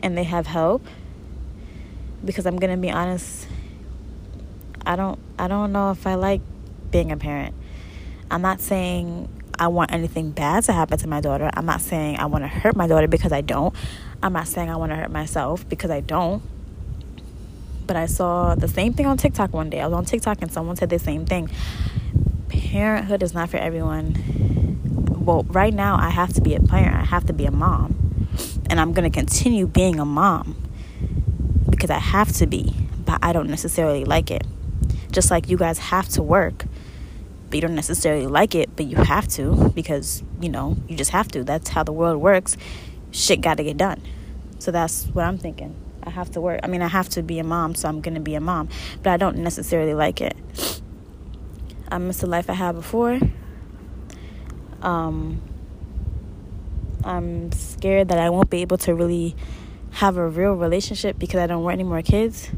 and 0.00 0.16
they 0.16 0.24
have 0.24 0.46
help 0.46 0.84
because 2.24 2.46
I'm 2.46 2.58
to 2.58 2.76
be 2.76 2.90
honest 2.90 3.48
I 4.86 4.94
don't 4.94 5.18
I 5.38 5.48
don't 5.48 5.72
know 5.72 5.90
if 5.90 6.06
I 6.06 6.14
like 6.14 6.40
being 6.90 7.10
a 7.10 7.16
parent. 7.16 7.54
I'm 8.30 8.42
not 8.42 8.60
saying 8.60 9.28
I 9.58 9.68
want 9.68 9.92
anything 9.92 10.30
bad 10.30 10.64
to 10.64 10.72
happen 10.72 10.98
to 10.98 11.08
my 11.08 11.20
daughter. 11.20 11.50
I'm 11.54 11.66
not 11.66 11.80
saying 11.80 12.18
I 12.18 12.26
want 12.26 12.44
to 12.44 12.48
hurt 12.48 12.76
my 12.76 12.86
daughter 12.86 13.08
because 13.08 13.32
I 13.32 13.40
don't. 13.40 13.74
I'm 14.22 14.32
not 14.32 14.46
saying 14.46 14.70
I 14.70 14.76
want 14.76 14.92
to 14.92 14.96
hurt 14.96 15.10
myself 15.10 15.68
because 15.68 15.90
I 15.90 16.00
don't. 16.00 16.42
But 17.86 17.96
I 17.96 18.06
saw 18.06 18.54
the 18.54 18.68
same 18.68 18.92
thing 18.92 19.06
on 19.06 19.16
TikTok 19.16 19.52
one 19.52 19.70
day. 19.70 19.80
I 19.80 19.86
was 19.86 19.96
on 19.96 20.04
TikTok 20.04 20.42
and 20.42 20.52
someone 20.52 20.76
said 20.76 20.90
the 20.90 20.98
same 20.98 21.24
thing. 21.24 21.48
Parenthood 22.48 23.22
is 23.22 23.32
not 23.32 23.48
for 23.50 23.58
everyone. 23.58 25.16
Well, 25.24 25.44
right 25.44 25.72
now 25.72 25.96
I 25.98 26.10
have 26.10 26.32
to 26.34 26.40
be 26.40 26.54
a 26.54 26.60
parent. 26.60 26.94
I 26.94 27.04
have 27.04 27.26
to 27.26 27.32
be 27.32 27.46
a 27.46 27.50
mom. 27.50 28.28
And 28.68 28.80
I'm 28.80 28.92
going 28.92 29.10
to 29.10 29.14
continue 29.14 29.66
being 29.66 30.00
a 30.00 30.04
mom 30.04 30.56
because 31.70 31.90
I 31.90 31.98
have 31.98 32.32
to 32.34 32.46
be, 32.46 32.74
but 33.04 33.18
I 33.22 33.32
don't 33.32 33.48
necessarily 33.48 34.04
like 34.04 34.30
it. 34.30 34.44
Just 35.12 35.30
like 35.30 35.48
you 35.48 35.56
guys 35.56 35.78
have 35.78 36.08
to 36.10 36.22
work, 36.22 36.64
but 37.48 37.54
you 37.54 37.60
don't 37.60 37.74
necessarily 37.74 38.26
like 38.26 38.54
it, 38.54 38.74
but 38.76 38.86
you 38.86 38.96
have 38.96 39.28
to 39.28 39.70
because, 39.74 40.22
you 40.40 40.48
know, 40.48 40.76
you 40.88 40.96
just 40.96 41.10
have 41.10 41.28
to. 41.28 41.44
That's 41.44 41.70
how 41.70 41.84
the 41.84 41.92
world 41.92 42.20
works. 42.20 42.56
Shit 43.12 43.40
got 43.40 43.56
to 43.58 43.64
get 43.64 43.76
done. 43.76 44.02
So 44.58 44.70
that's 44.70 45.04
what 45.06 45.24
I'm 45.24 45.38
thinking. 45.38 45.76
I 46.06 46.10
have 46.10 46.30
to 46.32 46.40
work. 46.40 46.60
I 46.62 46.68
mean, 46.68 46.82
I 46.82 46.88
have 46.88 47.08
to 47.10 47.22
be 47.22 47.38
a 47.40 47.44
mom, 47.44 47.74
so 47.74 47.88
I'm 47.88 48.00
going 48.00 48.14
to 48.14 48.20
be 48.20 48.34
a 48.34 48.40
mom. 48.40 48.68
But 49.02 49.10
I 49.10 49.16
don't 49.16 49.38
necessarily 49.38 49.92
like 49.92 50.20
it. 50.20 50.36
I 51.90 51.98
miss 51.98 52.18
the 52.18 52.26
life 52.26 52.48
I 52.48 52.54
had 52.54 52.76
before. 52.76 53.18
Um, 54.82 55.42
I'm 57.04 57.50
scared 57.52 58.08
that 58.08 58.18
I 58.18 58.30
won't 58.30 58.50
be 58.50 58.62
able 58.62 58.78
to 58.78 58.94
really 58.94 59.34
have 59.92 60.16
a 60.16 60.28
real 60.28 60.54
relationship 60.54 61.18
because 61.18 61.40
I 61.40 61.46
don't 61.46 61.62
want 61.62 61.74
any 61.74 61.84
more 61.84 62.02
kids. 62.02 62.50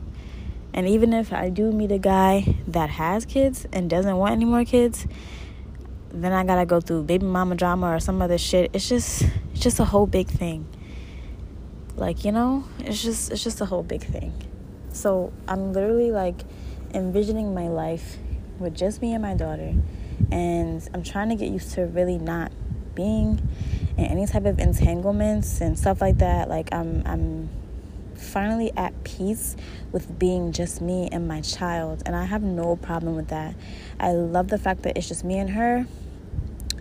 And 0.75 0.87
even 0.87 1.13
if 1.13 1.33
I 1.33 1.49
do 1.49 1.73
meet 1.73 1.91
a 1.91 1.99
guy 1.99 2.57
that 2.69 2.91
has 2.91 3.25
kids 3.25 3.67
and 3.73 3.89
doesn't 3.89 4.17
want 4.17 4.33
any 4.33 4.45
more 4.45 4.65
kids, 4.65 5.07
then 6.11 6.33
I 6.33 6.45
gotta 6.45 6.67
go 6.67 6.81
through 6.81 7.05
baby 7.05 7.27
mama 7.27 7.55
drama 7.55 7.95
or 7.95 8.01
some 8.01 8.21
other 8.21 8.39
shit. 8.39 8.71
It's 8.75 8.89
just 8.89 9.23
it's 9.53 9.61
just 9.61 9.81
a 9.81 9.85
whole 9.85 10.07
big 10.07 10.29
thing. 10.29 10.67
Like, 11.99 12.25
you 12.25 12.31
know, 12.31 12.65
it's 12.79 13.03
just 13.03 13.33
it's 13.33 13.43
just 13.43 13.61
a 13.61 13.65
whole 13.65 13.83
big 13.83 14.03
thing. 14.03 14.33
So 14.93 15.33
I'm 15.49 15.73
literally 15.73 16.13
like 16.13 16.45
envisioning 16.95 17.55
my 17.55 17.67
life 17.67 18.19
with 18.61 18.75
just 18.75 19.03
me 19.03 19.15
and 19.15 19.23
my 19.23 19.35
daughter. 19.35 19.75
And 20.31 20.89
I'm 20.95 21.03
trying 21.03 21.29
to 21.31 21.35
get 21.35 21.51
used 21.51 21.73
to 21.73 21.87
really 21.87 22.19
not 22.19 22.53
being 22.95 23.41
in 23.97 24.05
any 24.05 24.27
type 24.27 24.45
of 24.45 24.61
entanglements 24.61 25.61
and 25.61 25.77
stuff 25.77 26.01
like 26.01 26.19
that. 26.19 26.49
Like 26.49 26.73
I'm 26.73 27.03
I'm 27.05 27.49
finally 28.15 28.71
at 28.77 29.03
peace 29.03 29.57
with 29.91 30.19
being 30.21 30.53
just 30.53 30.81
me 30.81 31.09
and 31.11 31.27
my 31.27 31.41
child. 31.41 32.05
And 32.07 32.15
I 32.15 32.27
have 32.27 32.43
no 32.43 32.77
problem 32.77 33.17
with 33.17 33.29
that. 33.29 33.57
I 33.99 34.13
love 34.13 34.49
the 34.49 34.59
fact 34.59 34.83
that 34.83 34.97
it's 34.97 35.09
just 35.09 35.25
me 35.25 35.39
and 35.39 35.51
her. 35.51 35.87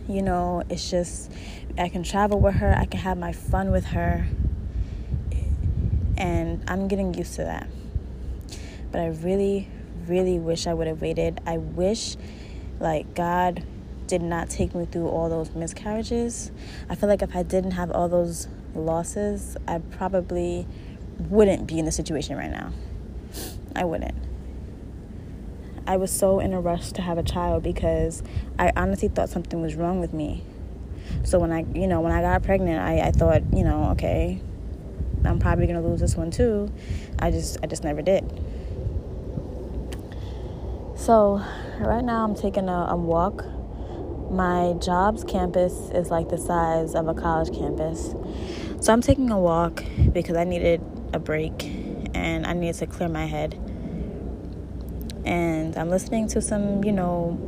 You 0.07 0.21
know, 0.21 0.63
it's 0.69 0.89
just, 0.89 1.31
I 1.77 1.89
can 1.89 2.01
travel 2.01 2.39
with 2.39 2.55
her, 2.55 2.73
I 2.77 2.85
can 2.85 3.01
have 3.01 3.17
my 3.17 3.33
fun 3.33 3.71
with 3.71 3.87
her 3.87 4.25
and 6.17 6.63
I'm 6.67 6.87
getting 6.87 7.13
used 7.13 7.35
to 7.35 7.43
that. 7.43 7.67
But 8.91 9.01
I 9.01 9.07
really, 9.07 9.69
really 10.07 10.39
wish 10.39 10.67
I 10.67 10.73
would 10.73 10.87
have 10.87 11.01
waited. 11.01 11.39
I 11.45 11.57
wish, 11.57 12.17
like, 12.79 13.13
God 13.15 13.63
did 14.07 14.21
not 14.21 14.49
take 14.49 14.73
me 14.73 14.85
through 14.85 15.09
all 15.09 15.29
those 15.29 15.51
miscarriages. 15.51 16.51
I 16.89 16.95
feel 16.95 17.09
like 17.09 17.21
if 17.21 17.35
I 17.35 17.43
didn't 17.43 17.71
have 17.71 17.91
all 17.91 18.07
those 18.07 18.47
losses, 18.73 19.57
I 19.67 19.79
probably 19.79 20.67
wouldn't 21.19 21.67
be 21.67 21.79
in 21.79 21.85
the 21.85 21.91
situation 21.91 22.37
right 22.37 22.51
now. 22.51 22.71
I 23.75 23.83
wouldn't. 23.83 24.15
I 25.85 25.97
was 25.97 26.11
so 26.11 26.39
in 26.39 26.53
a 26.53 26.59
rush 26.59 26.91
to 26.93 27.01
have 27.01 27.17
a 27.17 27.23
child 27.23 27.63
because 27.63 28.23
I 28.59 28.71
honestly 28.75 29.07
thought 29.07 29.29
something 29.29 29.61
was 29.61 29.75
wrong 29.75 29.99
with 29.99 30.13
me. 30.13 30.43
So 31.23 31.39
when 31.39 31.51
I, 31.51 31.65
you 31.73 31.87
know, 31.87 32.01
when 32.01 32.11
I 32.11 32.21
got 32.21 32.43
pregnant, 32.43 32.81
I, 32.81 33.07
I 33.07 33.11
thought, 33.11 33.41
you 33.53 33.63
know, 33.63 33.91
okay, 33.91 34.41
I'm 35.25 35.39
probably 35.39 35.67
gonna 35.67 35.81
lose 35.81 35.99
this 35.99 36.15
one 36.15 36.31
too. 36.31 36.71
I 37.19 37.31
just 37.31 37.57
I 37.63 37.67
just 37.67 37.83
never 37.83 38.01
did. 38.01 38.23
So 40.95 41.41
right 41.79 42.03
now 42.03 42.23
I'm 42.23 42.35
taking 42.35 42.69
a, 42.69 42.87
a 42.89 42.97
walk. 42.97 43.45
My 44.29 44.73
job's 44.81 45.23
campus 45.23 45.73
is 45.91 46.09
like 46.09 46.29
the 46.29 46.37
size 46.37 46.95
of 46.95 47.07
a 47.07 47.13
college 47.13 47.55
campus. 47.57 48.13
So 48.81 48.91
I'm 48.93 49.01
taking 49.01 49.31
a 49.31 49.39
walk 49.39 49.83
because 50.11 50.35
I 50.35 50.43
needed 50.43 50.81
a 51.13 51.19
break 51.19 51.63
and 52.13 52.45
I 52.45 52.53
needed 52.53 52.75
to 52.79 52.87
clear 52.87 53.09
my 53.09 53.25
head. 53.25 53.53
And 55.25 55.77
I'm 55.77 55.89
listening 55.89 56.27
to 56.29 56.41
some, 56.41 56.83
you 56.83 56.91
know, 56.91 57.39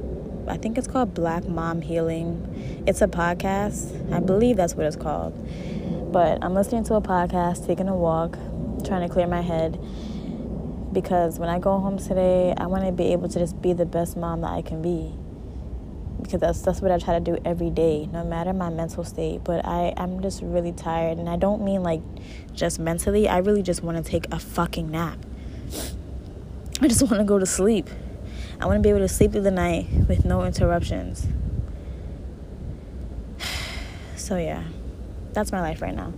I 0.47 0.57
think 0.57 0.77
it's 0.77 0.87
called 0.87 1.13
Black 1.13 1.47
Mom 1.47 1.81
Healing. 1.81 2.83
It's 2.87 3.01
a 3.01 3.07
podcast. 3.07 4.13
I 4.13 4.19
believe 4.19 4.57
that's 4.57 4.73
what 4.73 4.85
it's 4.85 4.95
called. 4.95 5.33
But 6.11 6.43
I'm 6.43 6.53
listening 6.55 6.83
to 6.85 6.95
a 6.95 7.01
podcast, 7.01 7.67
taking 7.67 7.87
a 7.87 7.95
walk, 7.95 8.37
trying 8.83 9.07
to 9.07 9.13
clear 9.13 9.27
my 9.27 9.41
head. 9.41 9.79
Because 10.91 11.37
when 11.37 11.49
I 11.49 11.59
go 11.59 11.79
home 11.79 11.99
today, 11.99 12.53
I 12.57 12.65
want 12.65 12.85
to 12.85 12.91
be 12.91 13.13
able 13.13 13.29
to 13.29 13.37
just 13.39 13.61
be 13.61 13.73
the 13.73 13.85
best 13.85 14.17
mom 14.17 14.41
that 14.41 14.51
I 14.51 14.61
can 14.63 14.81
be. 14.81 15.13
because 16.21 16.41
that's 16.41 16.61
that's 16.61 16.81
what 16.81 16.91
I 16.91 16.99
try 16.99 17.13
to 17.15 17.19
do 17.19 17.37
every 17.45 17.69
day, 17.69 18.07
no 18.11 18.23
matter 18.23 18.53
my 18.53 18.69
mental 18.69 19.03
state. 19.03 19.43
But 19.43 19.65
I 19.65 19.93
I'm 19.97 20.21
just 20.21 20.41
really 20.41 20.71
tired, 20.71 21.17
and 21.17 21.29
I 21.29 21.37
don't 21.37 21.63
mean 21.63 21.81
like 21.83 22.01
just 22.53 22.79
mentally. 22.79 23.27
I 23.27 23.37
really 23.39 23.63
just 23.63 23.83
want 23.83 24.03
to 24.03 24.03
take 24.03 24.31
a 24.31 24.39
fucking 24.39 24.91
nap. 24.91 25.17
I 26.81 26.87
just 26.87 27.01
want 27.01 27.17
to 27.17 27.23
go 27.23 27.39
to 27.39 27.45
sleep. 27.45 27.89
I 28.61 28.65
want 28.65 28.77
to 28.77 28.81
be 28.81 28.89
able 28.89 28.99
to 28.99 29.07
sleep 29.07 29.31
through 29.31 29.41
the 29.41 29.51
night 29.51 29.87
with 30.07 30.25
no 30.25 30.43
interruptions. 30.43 31.27
So 34.15 34.37
yeah, 34.37 34.63
that's 35.33 35.51
my 35.51 35.61
life 35.61 35.81
right 35.81 35.95
now. 35.95 36.13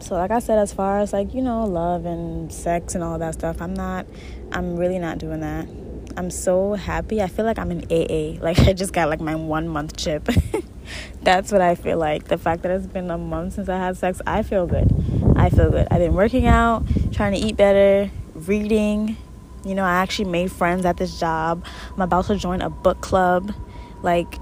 So 0.00 0.14
like 0.14 0.30
I 0.30 0.38
said, 0.38 0.58
as 0.58 0.72
far 0.72 1.00
as 1.00 1.12
like 1.12 1.34
you 1.34 1.42
know 1.42 1.64
love 1.64 2.06
and 2.06 2.52
sex 2.52 2.94
and 2.94 3.04
all 3.04 3.18
that 3.18 3.34
stuff, 3.34 3.60
I'm 3.60 3.74
not. 3.74 4.06
I'm 4.52 4.76
really 4.76 4.98
not 4.98 5.18
doing 5.18 5.40
that. 5.40 5.68
I'm 6.16 6.30
so 6.30 6.74
happy. 6.74 7.22
I 7.22 7.28
feel 7.28 7.44
like 7.44 7.58
I'm 7.58 7.70
in 7.70 7.84
AA. 7.90 8.40
Like 8.42 8.58
I 8.60 8.72
just 8.72 8.92
got 8.92 9.08
like 9.08 9.20
my 9.20 9.34
one 9.34 9.68
month 9.68 9.96
chip. 9.96 10.28
That's 11.22 11.52
what 11.52 11.60
I 11.60 11.74
feel 11.74 11.98
like. 11.98 12.24
The 12.24 12.38
fact 12.38 12.62
that 12.62 12.72
it's 12.72 12.86
been 12.86 13.10
a 13.10 13.18
month 13.18 13.54
since 13.54 13.68
I 13.68 13.76
had 13.76 13.96
sex, 13.96 14.20
I 14.26 14.42
feel 14.42 14.66
good. 14.66 14.90
I 15.36 15.50
feel 15.50 15.70
good. 15.70 15.86
I've 15.90 15.98
been 15.98 16.14
working 16.14 16.46
out, 16.46 16.84
trying 17.12 17.32
to 17.32 17.38
eat 17.38 17.56
better, 17.56 18.10
reading. 18.34 19.16
You 19.64 19.74
know, 19.74 19.84
I 19.84 20.02
actually 20.02 20.30
made 20.30 20.50
friends 20.50 20.84
at 20.86 20.96
this 20.96 21.20
job. 21.20 21.64
I'm 21.92 22.00
about 22.00 22.26
to 22.26 22.36
join 22.36 22.62
a 22.62 22.70
book 22.70 23.00
club. 23.00 23.54
Like 24.02 24.38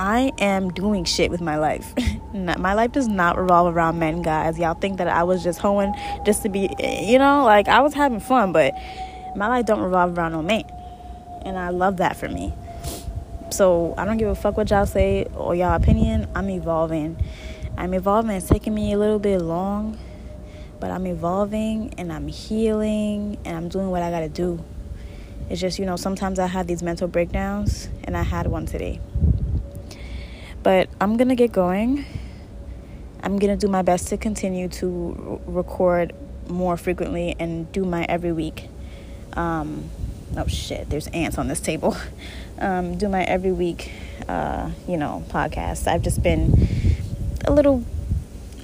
I 0.00 0.32
am 0.38 0.70
doing 0.70 1.04
shit 1.04 1.30
with 1.30 1.42
my 1.42 1.58
life. 1.58 1.92
my 2.32 2.72
life 2.72 2.90
does 2.92 3.06
not 3.06 3.36
revolve 3.36 3.76
around 3.76 3.98
men, 3.98 4.22
guys. 4.22 4.58
Y'all 4.58 4.72
think 4.72 4.96
that 4.96 5.08
I 5.08 5.24
was 5.24 5.44
just 5.44 5.58
hoeing 5.58 5.92
just 6.24 6.42
to 6.44 6.48
be, 6.48 6.70
you 6.80 7.18
know, 7.18 7.44
like 7.44 7.68
I 7.68 7.80
was 7.80 7.92
having 7.92 8.18
fun, 8.18 8.50
but 8.50 8.72
my 9.36 9.46
life 9.46 9.66
don't 9.66 9.82
revolve 9.82 10.16
around 10.16 10.32
no 10.32 10.40
man 10.40 10.64
and 11.44 11.58
I 11.58 11.68
love 11.68 11.98
that 11.98 12.16
for 12.16 12.30
me. 12.30 12.54
So 13.50 13.92
I 13.98 14.06
don't 14.06 14.16
give 14.16 14.28
a 14.28 14.34
fuck 14.34 14.56
what 14.56 14.70
y'all 14.70 14.86
say 14.86 15.24
or 15.34 15.54
y'all 15.54 15.74
opinion. 15.74 16.28
I'm 16.34 16.48
evolving. 16.48 17.22
I'm 17.76 17.92
evolving. 17.92 18.30
It's 18.30 18.48
taking 18.48 18.74
me 18.74 18.94
a 18.94 18.98
little 18.98 19.18
bit 19.18 19.42
long, 19.42 19.98
but 20.78 20.90
I'm 20.90 21.06
evolving 21.06 21.92
and 21.98 22.10
I'm 22.10 22.26
healing 22.26 23.36
and 23.44 23.54
I'm 23.54 23.68
doing 23.68 23.90
what 23.90 24.02
I 24.02 24.10
gotta 24.10 24.30
do. 24.30 24.64
It's 25.50 25.60
just, 25.60 25.78
you 25.78 25.84
know, 25.84 25.96
sometimes 25.96 26.38
I 26.38 26.46
have 26.46 26.66
these 26.66 26.82
mental 26.82 27.06
breakdowns 27.06 27.90
and 28.04 28.16
I 28.16 28.22
had 28.22 28.46
one 28.46 28.64
today. 28.64 28.98
But 30.62 30.88
I'm 31.00 31.16
gonna 31.16 31.36
get 31.36 31.52
going. 31.52 32.04
I'm 33.22 33.38
gonna 33.38 33.56
do 33.56 33.68
my 33.68 33.82
best 33.82 34.08
to 34.08 34.16
continue 34.16 34.68
to 34.68 35.40
record 35.46 36.14
more 36.48 36.76
frequently 36.76 37.36
and 37.38 37.70
do 37.72 37.84
my 37.84 38.04
every 38.08 38.32
week. 38.32 38.68
Um, 39.34 39.90
oh 40.36 40.46
shit, 40.46 40.90
there's 40.90 41.06
ants 41.08 41.38
on 41.38 41.48
this 41.48 41.60
table. 41.60 41.96
Um, 42.62 42.98
do 42.98 43.08
my 43.08 43.22
every 43.24 43.52
week, 43.52 43.90
uh, 44.28 44.70
you 44.86 44.98
know, 44.98 45.24
podcast. 45.30 45.86
I've 45.86 46.02
just 46.02 46.22
been 46.22 46.94
a 47.46 47.52
little 47.54 47.82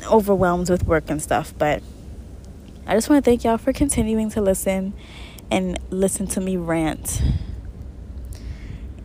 overwhelmed 0.07 0.69
with 0.69 0.87
work 0.87 1.09
and 1.09 1.23
stuff, 1.23 1.55
but 1.57 1.83
I 2.87 2.95
just 2.95 3.09
want 3.09 3.25
to 3.25 3.31
thank 3.31 3.43
y'all 3.43 3.57
for 3.57 3.73
continuing 3.73 4.29
to 4.31 4.43
listen 4.43 4.93
and 5.51 5.79
listen 5.89 6.27
to 6.27 6.43
me 6.43 6.59
rant. 6.59 7.23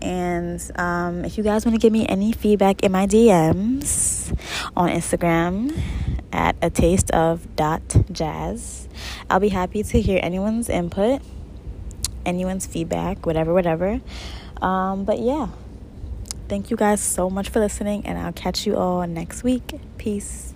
And 0.02 0.60
um, 0.76 1.26
if 1.26 1.38
you 1.38 1.44
guys 1.44 1.66
want 1.66 1.76
to 1.76 1.80
give 1.80 1.94
me 1.94 2.06
any 2.08 2.32
feedback 2.32 2.84
in 2.84 2.92
my 2.92 3.08
DMs 3.08 4.36
on 4.76 4.90
Instagram 4.90 5.78
at 6.32 6.56
a 6.62 6.70
taste 6.70 7.12
of 7.12 7.56
dot 7.56 7.82
jazz, 8.12 8.88
I'll 9.30 9.40
be 9.40 9.50
happy 9.50 9.84
to 9.84 10.02
hear 10.02 10.20
anyone's 10.22 10.70
input 10.70 11.22
anyone's 12.26 12.66
feedback, 12.66 13.26
whatever, 13.26 13.54
whatever. 13.54 14.02
Um, 14.62 15.06
but 15.06 15.20
yeah, 15.20 15.50
thank 16.48 16.70
you 16.70 16.78
guys 16.78 17.02
so 17.02 17.30
much 17.30 17.50
for 17.50 17.60
listening, 17.60 18.06
and 18.06 18.18
I'll 18.18 18.34
catch 18.34 18.66
you 18.66 18.78
all 18.78 19.06
next 19.08 19.44
week. 19.44 19.80
Peace. 19.98 20.54